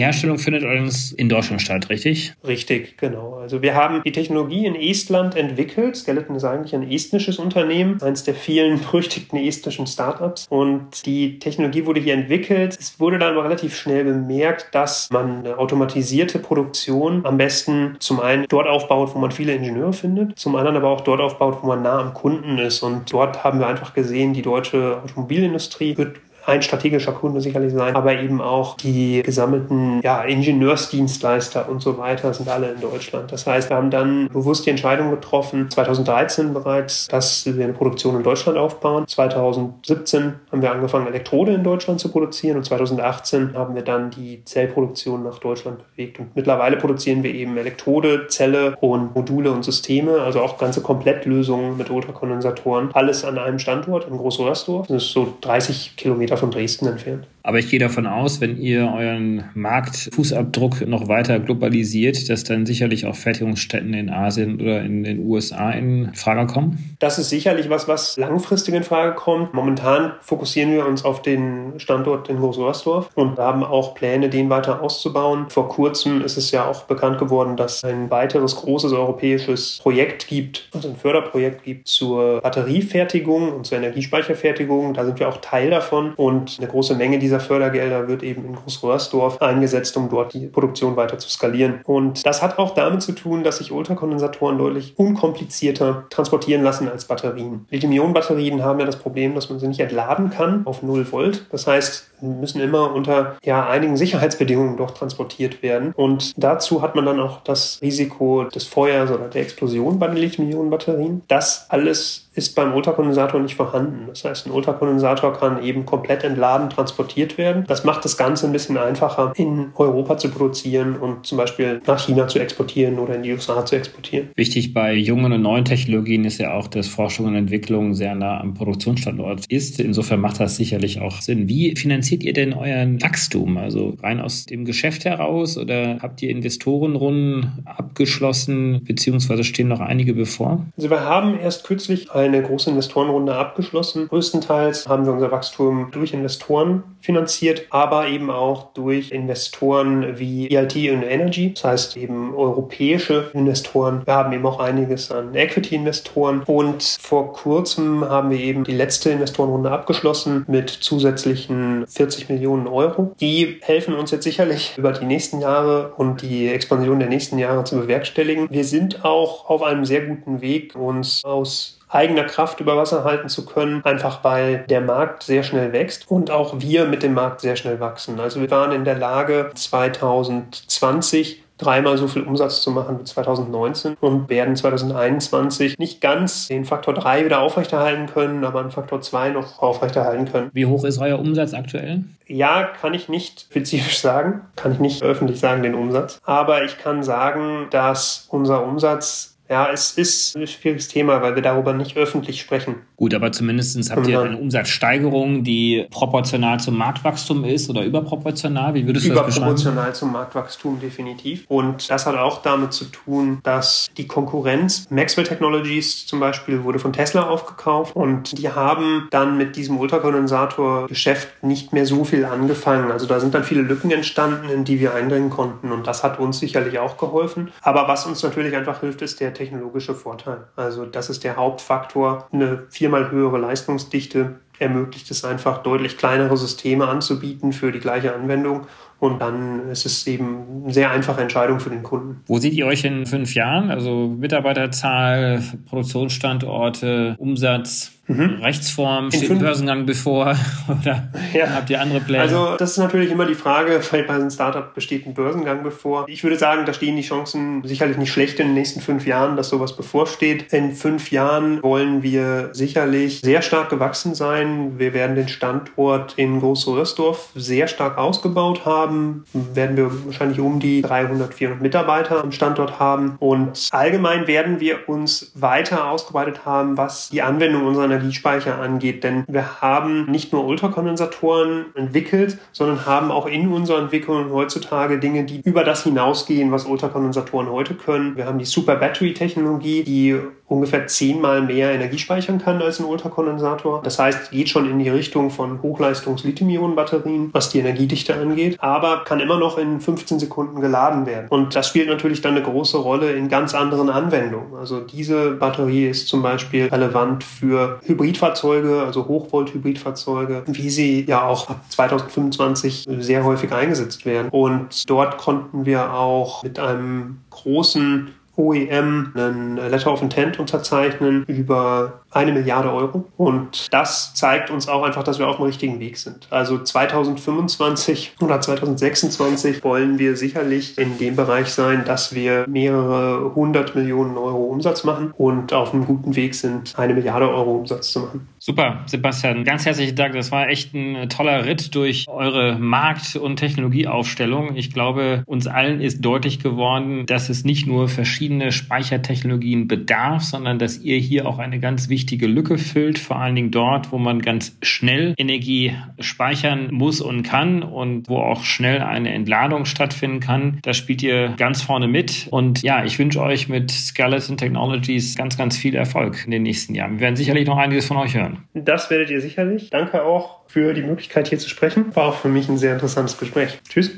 Herstellung 0.00 0.38
findet 0.38 0.64
allerdings 0.64 1.12
in 1.12 1.28
Deutschland 1.28 1.60
statt, 1.60 1.88
richtig? 1.90 2.32
Richtig, 2.46 2.96
genau. 2.96 3.34
Also 3.34 3.62
wir 3.62 3.74
haben 3.74 4.02
die 4.04 4.12
Technologie 4.12 4.66
in 4.66 4.74
Estland 4.74 5.36
entwickelt. 5.36 5.96
Skeleton 5.96 6.36
ist 6.36 6.44
eigentlich 6.44 6.74
ein 6.74 6.90
estnisches 6.90 7.38
Unternehmen, 7.38 8.00
eines 8.02 8.24
der 8.24 8.34
vielen 8.34 8.80
berüchtigten 8.90 9.38
estnischen 9.38 9.86
Startups. 9.86 10.46
Und 10.48 11.04
die 11.06 11.38
Technologie 11.38 11.86
wurde 11.86 12.00
hier 12.00 12.14
entwickelt. 12.14 12.76
Es 12.78 12.98
wurde 12.98 13.18
dann 13.18 13.32
aber 13.32 13.44
relativ 13.44 13.76
schnell 13.76 14.04
bemerkt, 14.04 14.74
dass 14.74 15.10
man 15.10 15.40
eine 15.40 15.58
automatisierte 15.58 16.38
Produktion 16.38 17.24
am 17.26 17.36
besten 17.36 17.96
zum 18.00 18.20
einen 18.20 18.46
dort 18.48 18.66
aufbaut, 18.66 19.14
wo 19.14 19.18
man 19.18 19.30
viele 19.30 19.54
Ingenieure 19.54 19.92
findet, 19.92 20.38
zum 20.38 20.56
anderen 20.56 20.76
aber 20.76 20.88
auch 20.88 21.02
dort 21.02 21.20
aufbaut, 21.20 21.58
wo 21.62 21.66
man 21.66 21.82
nah 21.82 21.98
am 21.98 22.14
Kunden 22.14 22.58
ist. 22.58 22.82
Und 22.82 23.12
dort 23.12 23.44
haben 23.44 23.58
wir 23.58 23.66
einfach 23.66 23.94
gesehen, 23.94 24.32
die 24.32 24.42
deutsche 24.42 25.02
Automobilindustrie 25.02 25.96
wird 25.96 26.16
ein 26.46 26.62
strategischer 26.62 27.12
Kunde 27.12 27.40
sicherlich 27.40 27.72
sein, 27.72 27.96
aber 27.96 28.18
eben 28.18 28.40
auch 28.40 28.76
die 28.76 29.22
gesammelten 29.22 30.00
ja, 30.02 30.22
Ingenieursdienstleister 30.22 31.68
und 31.68 31.82
so 31.82 31.98
weiter 31.98 32.34
sind 32.34 32.48
alle 32.48 32.72
in 32.72 32.80
Deutschland. 32.80 33.32
Das 33.32 33.46
heißt, 33.46 33.70
wir 33.70 33.76
haben 33.76 33.90
dann 33.90 34.28
bewusst 34.28 34.66
die 34.66 34.70
Entscheidung 34.70 35.10
getroffen, 35.10 35.70
2013 35.70 36.52
bereits, 36.52 37.08
dass 37.08 37.46
wir 37.46 37.64
eine 37.64 37.72
Produktion 37.72 38.16
in 38.16 38.22
Deutschland 38.22 38.58
aufbauen. 38.58 39.06
2017 39.06 40.34
haben 40.50 40.62
wir 40.62 40.70
angefangen, 40.70 41.06
Elektrode 41.06 41.54
in 41.54 41.64
Deutschland 41.64 42.00
zu 42.00 42.10
produzieren 42.10 42.56
und 42.56 42.64
2018 42.64 43.54
haben 43.54 43.74
wir 43.74 43.82
dann 43.82 44.10
die 44.10 44.44
Zellproduktion 44.44 45.22
nach 45.22 45.38
Deutschland 45.38 45.78
bewegt. 45.90 46.18
Und 46.20 46.34
mittlerweile 46.36 46.76
produzieren 46.76 47.22
wir 47.22 47.34
eben 47.34 47.56
Elektrode, 47.56 48.26
Zelle 48.28 48.76
und 48.80 49.14
Module 49.14 49.50
und 49.50 49.64
Systeme, 49.64 50.20
also 50.20 50.40
auch 50.40 50.58
ganze 50.58 50.80
Komplettlösungen 50.80 51.76
mit 51.76 51.90
Ultrakondensatoren. 51.90 52.90
Alles 52.92 53.24
an 53.24 53.38
einem 53.38 53.58
Standort 53.58 54.08
in 54.08 54.16
Großröhrsdorf. 54.16 54.86
Das 54.86 55.04
ist 55.04 55.12
so 55.12 55.34
30 55.40 55.96
Kilometer 55.96 56.33
Kilometer 56.34 56.36
von 56.36 56.50
Dresden 56.50 56.86
entfernt. 56.86 57.26
Aber 57.46 57.58
ich 57.58 57.68
gehe 57.68 57.78
davon 57.78 58.06
aus, 58.06 58.40
wenn 58.40 58.58
ihr 58.58 58.90
euren 58.90 59.44
Marktfußabdruck 59.52 60.86
noch 60.88 61.08
weiter 61.08 61.38
globalisiert, 61.40 62.30
dass 62.30 62.42
dann 62.42 62.64
sicherlich 62.64 63.04
auch 63.04 63.14
Fertigungsstätten 63.14 63.92
in 63.92 64.08
Asien 64.08 64.58
oder 64.62 64.80
in 64.80 65.04
den 65.04 65.26
USA 65.26 65.70
in 65.70 66.14
Frage 66.14 66.50
kommen? 66.50 66.96
Das 67.00 67.18
ist 67.18 67.28
sicherlich 67.28 67.68
was, 67.68 67.86
was 67.86 68.16
langfristig 68.16 68.74
in 68.74 68.82
Frage 68.82 69.14
kommt. 69.14 69.52
Momentan 69.52 70.12
fokussieren 70.22 70.72
wir 70.72 70.86
uns 70.86 71.04
auf 71.04 71.20
den 71.20 71.74
Standort 71.76 72.30
in 72.30 72.38
Großröhrsdorf 72.38 73.10
und 73.14 73.38
haben 73.38 73.62
auch 73.62 73.94
Pläne, 73.94 74.30
den 74.30 74.48
weiter 74.48 74.80
auszubauen. 74.80 75.50
Vor 75.50 75.68
kurzem 75.68 76.22
ist 76.22 76.38
es 76.38 76.50
ja 76.50 76.64
auch 76.64 76.84
bekannt 76.84 77.18
geworden, 77.18 77.58
dass 77.58 77.76
es 77.76 77.84
ein 77.84 78.10
weiteres 78.10 78.56
großes 78.56 78.94
europäisches 78.94 79.80
Projekt 79.82 80.28
gibt, 80.28 80.70
also 80.72 80.88
ein 80.88 80.96
Förderprojekt 80.96 81.62
gibt 81.64 81.88
zur 81.88 82.40
Batteriefertigung 82.40 83.52
und 83.52 83.66
zur 83.66 83.76
Energiespeicherfertigung. 83.76 84.94
Da 84.94 85.04
sind 85.04 85.20
wir 85.20 85.28
auch 85.28 85.42
Teil 85.42 85.68
davon 85.68 86.14
und 86.14 86.56
eine 86.58 86.68
große 86.68 86.94
Menge 86.94 87.18
dieser 87.18 87.33
Fördergelder 87.40 88.08
wird 88.08 88.22
eben 88.22 88.44
in 88.44 88.54
Großröhrsdorf 88.54 89.40
eingesetzt, 89.40 89.96
um 89.96 90.08
dort 90.08 90.34
die 90.34 90.46
Produktion 90.46 90.96
weiter 90.96 91.18
zu 91.18 91.28
skalieren. 91.28 91.80
Und 91.84 92.24
das 92.26 92.42
hat 92.42 92.58
auch 92.58 92.74
damit 92.74 93.02
zu 93.02 93.12
tun, 93.12 93.44
dass 93.44 93.58
sich 93.58 93.72
Ultrakondensatoren 93.72 94.58
deutlich 94.58 94.94
unkomplizierter 94.96 96.04
transportieren 96.10 96.62
lassen 96.62 96.88
als 96.88 97.04
Batterien. 97.06 97.66
Lithium-Ionen-Batterien 97.70 98.62
haben 98.62 98.80
ja 98.80 98.86
das 98.86 98.96
Problem, 98.96 99.34
dass 99.34 99.50
man 99.50 99.58
sie 99.58 99.68
nicht 99.68 99.80
entladen 99.80 100.30
kann 100.30 100.66
auf 100.66 100.82
0 100.82 101.10
Volt. 101.12 101.46
Das 101.50 101.66
heißt, 101.66 102.10
müssen 102.20 102.60
immer 102.60 102.92
unter 102.94 103.36
ja, 103.44 103.68
einigen 103.68 103.96
Sicherheitsbedingungen 103.96 104.76
doch 104.76 104.92
transportiert 104.92 105.62
werden. 105.62 105.92
Und 105.94 106.32
dazu 106.36 106.82
hat 106.82 106.94
man 106.94 107.06
dann 107.06 107.20
auch 107.20 107.42
das 107.42 107.78
Risiko 107.82 108.44
des 108.44 108.64
Feuers 108.64 109.10
oder 109.10 109.28
der 109.28 109.42
Explosion 109.42 109.98
bei 109.98 110.06
den 110.08 110.16
Lithium-Ionen-Batterien. 110.16 111.22
Das 111.28 111.66
alles 111.68 112.23
ist 112.34 112.54
beim 112.54 112.74
Ultrakondensator 112.74 113.40
nicht 113.40 113.54
vorhanden. 113.54 114.06
Das 114.08 114.24
heißt, 114.24 114.46
ein 114.46 114.50
Ultrakondensator 114.50 115.32
kann 115.34 115.62
eben 115.62 115.86
komplett 115.86 116.24
entladen 116.24 116.70
transportiert 116.70 117.38
werden. 117.38 117.64
Das 117.68 117.84
macht 117.84 118.04
das 118.04 118.16
Ganze 118.16 118.46
ein 118.46 118.52
bisschen 118.52 118.76
einfacher, 118.76 119.32
in 119.36 119.68
Europa 119.74 120.18
zu 120.18 120.28
produzieren 120.30 120.96
und 120.96 121.26
zum 121.26 121.38
Beispiel 121.38 121.80
nach 121.86 121.98
China 121.98 122.26
zu 122.26 122.38
exportieren 122.38 122.98
oder 122.98 123.14
in 123.14 123.22
die 123.22 123.32
USA 123.32 123.64
zu 123.64 123.76
exportieren. 123.76 124.30
Wichtig 124.34 124.74
bei 124.74 124.94
jungen 124.94 125.32
und 125.32 125.42
neuen 125.42 125.64
Technologien 125.64 126.24
ist 126.24 126.38
ja 126.38 126.54
auch, 126.54 126.66
dass 126.66 126.88
Forschung 126.88 127.26
und 127.26 127.36
Entwicklung 127.36 127.94
sehr 127.94 128.14
nah 128.14 128.40
am 128.40 128.54
Produktionsstandort 128.54 129.46
ist. 129.48 129.78
Insofern 129.80 130.20
macht 130.20 130.40
das 130.40 130.56
sicherlich 130.56 131.00
auch 131.00 131.20
Sinn. 131.20 131.48
Wie 131.48 131.76
finanziert 131.76 132.24
ihr 132.24 132.32
denn 132.32 132.52
euren 132.52 133.00
Wachstum? 133.00 133.56
Also 133.58 133.96
rein 134.02 134.20
aus 134.20 134.46
dem 134.46 134.64
Geschäft 134.64 135.04
heraus 135.04 135.56
oder 135.56 135.98
habt 136.00 136.22
ihr 136.22 136.30
Investorenrunden 136.30 137.64
abgeschlossen, 137.64 138.82
beziehungsweise 138.84 139.44
stehen 139.44 139.68
noch 139.68 139.80
einige 139.80 140.14
bevor? 140.14 140.66
Also 140.76 140.90
wir 140.90 141.00
haben 141.00 141.38
erst 141.38 141.64
kürzlich 141.64 142.10
ein 142.10 142.23
eine 142.24 142.42
große 142.42 142.70
Investorenrunde 142.70 143.34
abgeschlossen. 143.34 144.08
Größtenteils 144.08 144.88
haben 144.88 145.06
wir 145.06 145.12
unser 145.12 145.30
Wachstum 145.30 145.88
durch 145.92 146.12
Investoren 146.12 146.82
finanziert, 147.00 147.66
aber 147.70 148.08
eben 148.08 148.30
auch 148.30 148.72
durch 148.72 149.10
Investoren 149.10 150.18
wie 150.18 150.48
EIT 150.54 150.76
und 150.90 151.02
Energy, 151.02 151.52
das 151.52 151.64
heißt 151.64 151.96
eben 151.96 152.34
europäische 152.34 153.30
Investoren. 153.34 154.02
Wir 154.06 154.14
haben 154.14 154.32
eben 154.32 154.46
auch 154.46 154.58
einiges 154.58 155.10
an 155.10 155.34
Equity-Investoren 155.34 156.42
und 156.46 156.82
vor 157.00 157.32
kurzem 157.32 158.08
haben 158.08 158.30
wir 158.30 158.38
eben 158.38 158.64
die 158.64 158.72
letzte 158.72 159.10
Investorenrunde 159.10 159.70
abgeschlossen 159.70 160.44
mit 160.48 160.70
zusätzlichen 160.70 161.86
40 161.86 162.28
Millionen 162.30 162.66
Euro. 162.66 163.14
Die 163.20 163.58
helfen 163.60 163.94
uns 163.94 164.10
jetzt 164.10 164.24
sicherlich 164.24 164.74
über 164.78 164.92
die 164.92 165.04
nächsten 165.04 165.40
Jahre 165.40 165.92
und 165.96 166.22
die 166.22 166.48
Expansion 166.48 166.98
der 166.98 167.08
nächsten 167.08 167.38
Jahre 167.38 167.64
zu 167.64 167.76
bewerkstelligen. 167.76 168.48
Wir 168.50 168.64
sind 168.64 169.04
auch 169.04 169.50
auf 169.50 169.62
einem 169.62 169.84
sehr 169.84 170.06
guten 170.06 170.40
Weg, 170.40 170.74
uns 170.74 171.22
aus 171.24 171.78
eigener 171.94 172.24
Kraft 172.24 172.60
über 172.60 172.76
Wasser 172.76 173.04
halten 173.04 173.28
zu 173.28 173.46
können, 173.46 173.84
einfach 173.84 174.24
weil 174.24 174.64
der 174.68 174.80
Markt 174.80 175.22
sehr 175.22 175.42
schnell 175.42 175.72
wächst 175.72 176.10
und 176.10 176.30
auch 176.30 176.54
wir 176.58 176.86
mit 176.86 177.02
dem 177.02 177.14
Markt 177.14 177.40
sehr 177.40 177.56
schnell 177.56 177.80
wachsen. 177.80 178.20
Also 178.20 178.40
wir 178.40 178.50
waren 178.50 178.72
in 178.72 178.84
der 178.84 178.96
Lage 178.96 179.50
2020 179.54 181.44
dreimal 181.58 181.96
so 181.96 182.08
viel 182.08 182.22
Umsatz 182.22 182.62
zu 182.62 182.70
machen 182.70 182.98
wie 183.00 183.04
2019 183.04 183.96
und 184.00 184.28
werden 184.28 184.56
2021 184.56 185.78
nicht 185.78 186.00
ganz 186.00 186.48
den 186.48 186.64
Faktor 186.64 186.94
3 186.94 187.24
wieder 187.24 187.40
aufrechterhalten 187.40 188.06
können, 188.06 188.44
aber 188.44 188.60
einen 188.60 188.70
Faktor 188.70 189.00
2 189.00 189.30
noch 189.30 189.62
aufrechterhalten 189.62 190.30
können. 190.30 190.50
Wie 190.52 190.66
hoch 190.66 190.84
ist 190.84 190.98
euer 190.98 191.18
Umsatz 191.18 191.54
aktuell? 191.54 192.04
Ja, 192.26 192.64
kann 192.64 192.94
ich 192.94 193.08
nicht 193.08 193.42
spezifisch 193.42 194.00
sagen, 194.00 194.40
kann 194.56 194.72
ich 194.72 194.78
nicht 194.80 195.02
öffentlich 195.02 195.38
sagen, 195.38 195.62
den 195.62 195.74
Umsatz. 195.74 196.18
Aber 196.24 196.64
ich 196.64 196.78
kann 196.78 197.02
sagen, 197.02 197.68
dass 197.70 198.26
unser 198.30 198.64
Umsatz 198.64 199.33
Ja, 199.48 199.70
es 199.70 199.92
ist 199.92 200.36
ein 200.36 200.46
schwieriges 200.46 200.88
Thema, 200.88 201.20
weil 201.20 201.34
wir 201.34 201.42
darüber 201.42 201.74
nicht 201.74 201.96
öffentlich 201.96 202.40
sprechen. 202.40 202.76
Gut, 202.96 203.12
aber 203.12 203.30
zumindest 203.30 203.90
habt 203.90 204.06
ihr 204.06 204.20
eine 204.20 204.38
Umsatzsteigerung, 204.38 205.44
die 205.44 205.86
proportional 205.90 206.60
zum 206.60 206.78
Marktwachstum 206.78 207.44
ist 207.44 207.68
oder 207.68 207.84
überproportional? 207.84 208.72
Wie 208.74 208.86
würdest 208.86 209.06
du 209.06 209.10
das 209.10 209.26
beschreiben? 209.26 209.36
Überproportional 209.36 209.94
zum 209.94 210.12
Marktwachstum 210.12 210.80
definitiv. 210.80 211.44
Und 211.48 211.90
das 211.90 212.06
hat 212.06 212.16
auch 212.16 212.40
damit 212.40 212.72
zu 212.72 212.86
tun, 212.86 213.40
dass 213.42 213.90
die 213.98 214.06
Konkurrenz, 214.06 214.86
Maxwell 214.88 215.26
Technologies 215.26 216.06
zum 216.06 216.20
Beispiel, 216.20 216.64
wurde 216.64 216.78
von 216.78 216.94
Tesla 216.94 217.28
aufgekauft 217.28 217.94
und 217.94 218.38
die 218.38 218.48
haben 218.48 219.08
dann 219.10 219.36
mit 219.36 219.56
diesem 219.56 219.78
Ultrakondensatorgeschäft 219.78 221.42
nicht 221.42 221.72
mehr 221.72 221.84
so 221.84 222.04
viel 222.04 222.24
angefangen. 222.24 222.90
Also 222.90 223.06
da 223.06 223.20
sind 223.20 223.34
dann 223.34 223.44
viele 223.44 223.60
Lücken 223.60 223.90
entstanden, 223.90 224.48
in 224.48 224.64
die 224.64 224.80
wir 224.80 224.94
eindringen 224.94 225.28
konnten 225.28 225.70
und 225.70 225.86
das 225.86 226.02
hat 226.02 226.18
uns 226.18 226.38
sicherlich 226.38 226.78
auch 226.78 226.96
geholfen. 226.96 227.52
Aber 227.60 227.88
was 227.88 228.06
uns 228.06 228.22
natürlich 228.22 228.56
einfach 228.56 228.80
hilft, 228.80 229.02
ist 229.02 229.20
der 229.20 229.33
technologische 229.34 229.94
Vorteil. 229.94 230.44
Also 230.56 230.86
das 230.86 231.10
ist 231.10 231.24
der 231.24 231.36
Hauptfaktor. 231.36 232.28
Eine 232.32 232.64
viermal 232.70 233.10
höhere 233.10 233.38
Leistungsdichte 233.38 234.36
ermöglicht 234.58 235.10
es 235.10 235.24
einfach, 235.24 235.62
deutlich 235.62 235.96
kleinere 235.98 236.36
Systeme 236.36 236.86
anzubieten 236.86 237.52
für 237.52 237.72
die 237.72 237.80
gleiche 237.80 238.14
Anwendung. 238.14 238.66
Und 239.00 239.20
dann 239.20 239.68
ist 239.68 239.84
es 239.84 240.06
eben 240.06 240.62
eine 240.64 240.72
sehr 240.72 240.90
einfache 240.90 241.20
Entscheidung 241.20 241.60
für 241.60 241.70
den 241.70 241.82
Kunden. 241.82 242.22
Wo 242.26 242.38
seht 242.38 242.54
ihr 242.54 242.66
euch 242.66 242.84
in 242.84 243.04
fünf 243.04 243.34
Jahren? 243.34 243.70
Also 243.70 244.14
Mitarbeiterzahl, 244.18 245.42
Produktionsstandorte, 245.66 247.16
Umsatz? 247.18 247.92
Mhm. 248.06 248.40
Rechtsform, 248.42 249.10
steht 249.10 249.30
ein 249.30 249.38
Börsengang 249.38 249.86
bevor 249.86 250.36
oder 250.68 251.08
ja. 251.32 251.48
habt 251.54 251.70
ihr 251.70 251.80
andere 251.80 252.00
Pläne? 252.00 252.22
Also 252.22 252.56
das 252.58 252.72
ist 252.72 252.78
natürlich 252.78 253.10
immer 253.10 253.24
die 253.24 253.34
Frage, 253.34 253.80
weil 253.90 254.02
bei 254.02 254.14
einem 254.14 254.30
Startup 254.30 254.74
besteht 254.74 255.06
ein 255.06 255.14
Börsengang 255.14 255.62
bevor. 255.62 256.04
Ich 256.08 256.22
würde 256.22 256.36
sagen, 256.36 256.66
da 256.66 256.74
stehen 256.74 256.96
die 256.96 257.02
Chancen 257.02 257.62
sicherlich 257.64 257.96
nicht 257.96 258.12
schlecht 258.12 258.38
in 258.40 258.48
den 258.48 258.54
nächsten 258.54 258.80
fünf 258.80 259.06
Jahren, 259.06 259.36
dass 259.36 259.48
sowas 259.48 259.76
bevorsteht. 259.76 260.52
In 260.52 260.74
fünf 260.74 261.10
Jahren 261.10 261.62
wollen 261.62 262.02
wir 262.02 262.50
sicherlich 262.52 263.20
sehr 263.20 263.40
stark 263.40 263.70
gewachsen 263.70 264.14
sein. 264.14 264.78
Wir 264.78 264.92
werden 264.92 265.16
den 265.16 265.28
Standort 265.28 266.14
in 266.16 266.40
Groß-Röhrsdorf 266.40 267.30
sehr 267.34 267.68
stark 267.68 267.96
ausgebaut 267.96 268.66
haben. 268.66 269.24
Werden 269.32 269.76
wir 269.76 269.90
wahrscheinlich 270.04 270.40
um 270.40 270.60
die 270.60 270.82
300, 270.82 271.32
400 271.32 271.62
Mitarbeiter 271.62 272.22
am 272.22 272.32
Standort 272.32 272.78
haben. 272.78 273.16
Und 273.18 273.68
allgemein 273.70 274.26
werden 274.26 274.60
wir 274.60 274.88
uns 274.88 275.32
weiter 275.34 275.88
ausgebreitet 275.88 276.44
haben, 276.44 276.76
was 276.76 277.08
die 277.08 277.22
Anwendung 277.22 277.66
unserer 277.66 277.93
Energiespeicher 277.94 278.60
angeht. 278.60 279.04
Denn 279.04 279.24
wir 279.28 279.60
haben 279.60 280.10
nicht 280.10 280.32
nur 280.32 280.44
Ultrakondensatoren 280.46 281.66
entwickelt, 281.74 282.38
sondern 282.52 282.86
haben 282.86 283.10
auch 283.10 283.26
in 283.26 283.48
unserer 283.48 283.78
Entwicklung 283.78 284.30
heutzutage 284.32 284.98
Dinge, 284.98 285.24
die 285.24 285.40
über 285.44 285.64
das 285.64 285.84
hinausgehen, 285.84 286.52
was 286.52 286.64
Ultrakondensatoren 286.66 287.48
heute 287.48 287.74
können. 287.74 288.16
Wir 288.16 288.26
haben 288.26 288.38
die 288.38 288.44
Super 288.44 288.76
Battery 288.76 289.14
Technologie, 289.14 289.82
die 289.82 290.18
ungefähr 290.46 290.86
zehnmal 290.86 291.42
mehr 291.42 291.72
Energie 291.72 291.98
speichern 291.98 292.38
kann 292.38 292.60
als 292.60 292.78
ein 292.78 292.84
Ultrakondensator. 292.84 293.82
Das 293.82 293.98
heißt, 293.98 294.30
geht 294.30 294.48
schon 294.48 294.68
in 294.68 294.78
die 294.78 294.88
Richtung 294.88 295.30
von 295.30 295.62
Hochleistungs-Lithium-Ionen-Batterien, 295.62 297.30
was 297.32 297.48
die 297.48 297.60
Energiedichte 297.60 298.14
angeht, 298.14 298.58
aber 298.60 299.04
kann 299.04 299.20
immer 299.20 299.38
noch 299.38 299.58
in 299.58 299.80
15 299.80 300.18
Sekunden 300.18 300.60
geladen 300.60 301.06
werden. 301.06 301.28
Und 301.30 301.56
das 301.56 301.68
spielt 301.68 301.88
natürlich 301.88 302.20
dann 302.20 302.34
eine 302.34 302.42
große 302.42 302.76
Rolle 302.76 303.12
in 303.12 303.28
ganz 303.28 303.54
anderen 303.54 303.88
Anwendungen. 303.88 304.54
Also 304.58 304.80
diese 304.80 305.32
Batterie 305.32 305.88
ist 305.88 306.08
zum 306.08 306.22
Beispiel 306.22 306.66
relevant 306.66 307.24
für 307.24 307.80
Hybridfahrzeuge, 307.86 308.82
also 308.82 309.06
Hochvolt-Hybridfahrzeuge, 309.06 310.44
wie 310.46 310.70
sie 310.70 311.04
ja 311.06 311.26
auch 311.26 311.48
ab 311.50 311.60
2025 311.68 312.86
sehr 312.98 313.24
häufig 313.24 313.52
eingesetzt 313.52 314.06
werden. 314.06 314.28
Und 314.30 314.88
dort 314.88 315.18
konnten 315.18 315.66
wir 315.66 315.94
auch 315.94 316.42
mit 316.42 316.58
einem 316.58 317.18
großen 317.30 318.10
OEM 318.36 319.12
einen 319.14 319.56
Letter 319.56 319.92
of 319.92 320.02
Intent 320.02 320.38
unterzeichnen 320.38 321.24
über 321.24 322.00
eine 322.14 322.32
Milliarde 322.32 322.72
Euro. 322.72 323.04
Und 323.16 323.72
das 323.72 324.14
zeigt 324.14 324.50
uns 324.50 324.68
auch 324.68 324.82
einfach, 324.84 325.02
dass 325.02 325.18
wir 325.18 325.28
auf 325.28 325.36
dem 325.36 325.46
richtigen 325.46 325.80
Weg 325.80 325.96
sind. 325.96 326.26
Also 326.30 326.58
2025 326.58 328.14
oder 328.20 328.40
2026 328.40 329.62
wollen 329.64 329.98
wir 329.98 330.16
sicherlich 330.16 330.78
in 330.78 330.98
dem 330.98 331.16
Bereich 331.16 331.48
sein, 331.48 331.84
dass 331.84 332.14
wir 332.14 332.46
mehrere 332.48 333.34
hundert 333.34 333.74
Millionen 333.74 334.16
Euro 334.16 334.44
Umsatz 334.44 334.84
machen 334.84 335.12
und 335.16 335.52
auf 335.52 335.74
einem 335.74 335.86
guten 335.86 336.14
Weg 336.16 336.34
sind, 336.34 336.74
eine 336.76 336.94
Milliarde 336.94 337.28
Euro 337.28 337.56
Umsatz 337.56 337.92
zu 337.92 338.00
machen. 338.00 338.28
Super, 338.38 338.82
Sebastian. 338.86 339.44
Ganz 339.44 339.66
herzlichen 339.66 339.96
Dank. 339.96 340.14
Das 340.14 340.30
war 340.30 340.48
echt 340.48 340.74
ein 340.74 341.08
toller 341.08 341.46
Ritt 341.46 341.74
durch 341.74 342.06
eure 342.08 342.58
Markt- 342.58 343.16
und 343.16 343.36
Technologieaufstellung. 343.36 344.56
Ich 344.56 344.72
glaube, 344.72 345.22
uns 345.26 345.46
allen 345.46 345.80
ist 345.80 346.04
deutlich 346.04 346.40
geworden, 346.40 347.06
dass 347.06 347.28
es 347.28 347.44
nicht 347.44 347.66
nur 347.66 347.88
verschiedene 347.88 348.52
Speichertechnologien 348.52 349.66
bedarf, 349.66 350.22
sondern 350.22 350.58
dass 350.58 350.78
ihr 350.78 350.98
hier 350.98 351.26
auch 351.26 351.38
eine 351.38 351.58
ganz 351.58 351.88
wichtige 351.88 352.03
wichtige 352.04 352.26
Lücke 352.26 352.58
füllt, 352.58 352.98
vor 352.98 353.16
allen 353.16 353.34
Dingen 353.34 353.50
dort, 353.50 353.90
wo 353.90 353.96
man 353.96 354.20
ganz 354.20 354.58
schnell 354.60 355.14
Energie 355.16 355.72
speichern 355.98 356.68
muss 356.70 357.00
und 357.00 357.22
kann 357.22 357.62
und 357.62 358.10
wo 358.10 358.18
auch 358.18 358.44
schnell 358.44 358.82
eine 358.82 359.14
Entladung 359.14 359.64
stattfinden 359.64 360.20
kann. 360.20 360.58
Da 360.60 360.74
spielt 360.74 361.02
ihr 361.02 361.30
ganz 361.38 361.62
vorne 361.62 361.88
mit. 361.88 362.28
Und 362.30 362.60
ja, 362.60 362.84
ich 362.84 362.98
wünsche 362.98 363.22
euch 363.22 363.48
mit 363.48 363.70
Skeleton 363.70 364.36
Technologies 364.36 365.16
ganz, 365.16 365.38
ganz 365.38 365.56
viel 365.56 365.74
Erfolg 365.74 366.22
in 366.26 366.30
den 366.30 366.42
nächsten 366.42 366.74
Jahren. 366.74 366.96
Wir 366.96 367.00
werden 367.00 367.16
sicherlich 367.16 367.46
noch 367.46 367.56
einiges 367.56 367.86
von 367.86 367.96
euch 367.96 368.14
hören. 368.14 368.36
Das 368.52 368.90
werdet 368.90 369.08
ihr 369.08 369.22
sicherlich. 369.22 369.70
Danke 369.70 370.04
auch 370.04 370.40
für 370.46 370.74
die 370.74 370.82
Möglichkeit 370.82 371.28
hier 371.28 371.38
zu 371.38 371.48
sprechen. 371.48 371.96
War 371.96 372.08
auch 372.08 372.16
für 372.16 372.28
mich 372.28 372.50
ein 372.50 372.58
sehr 372.58 372.74
interessantes 372.74 373.16
Gespräch. 373.16 373.60
Tschüss. 373.66 373.92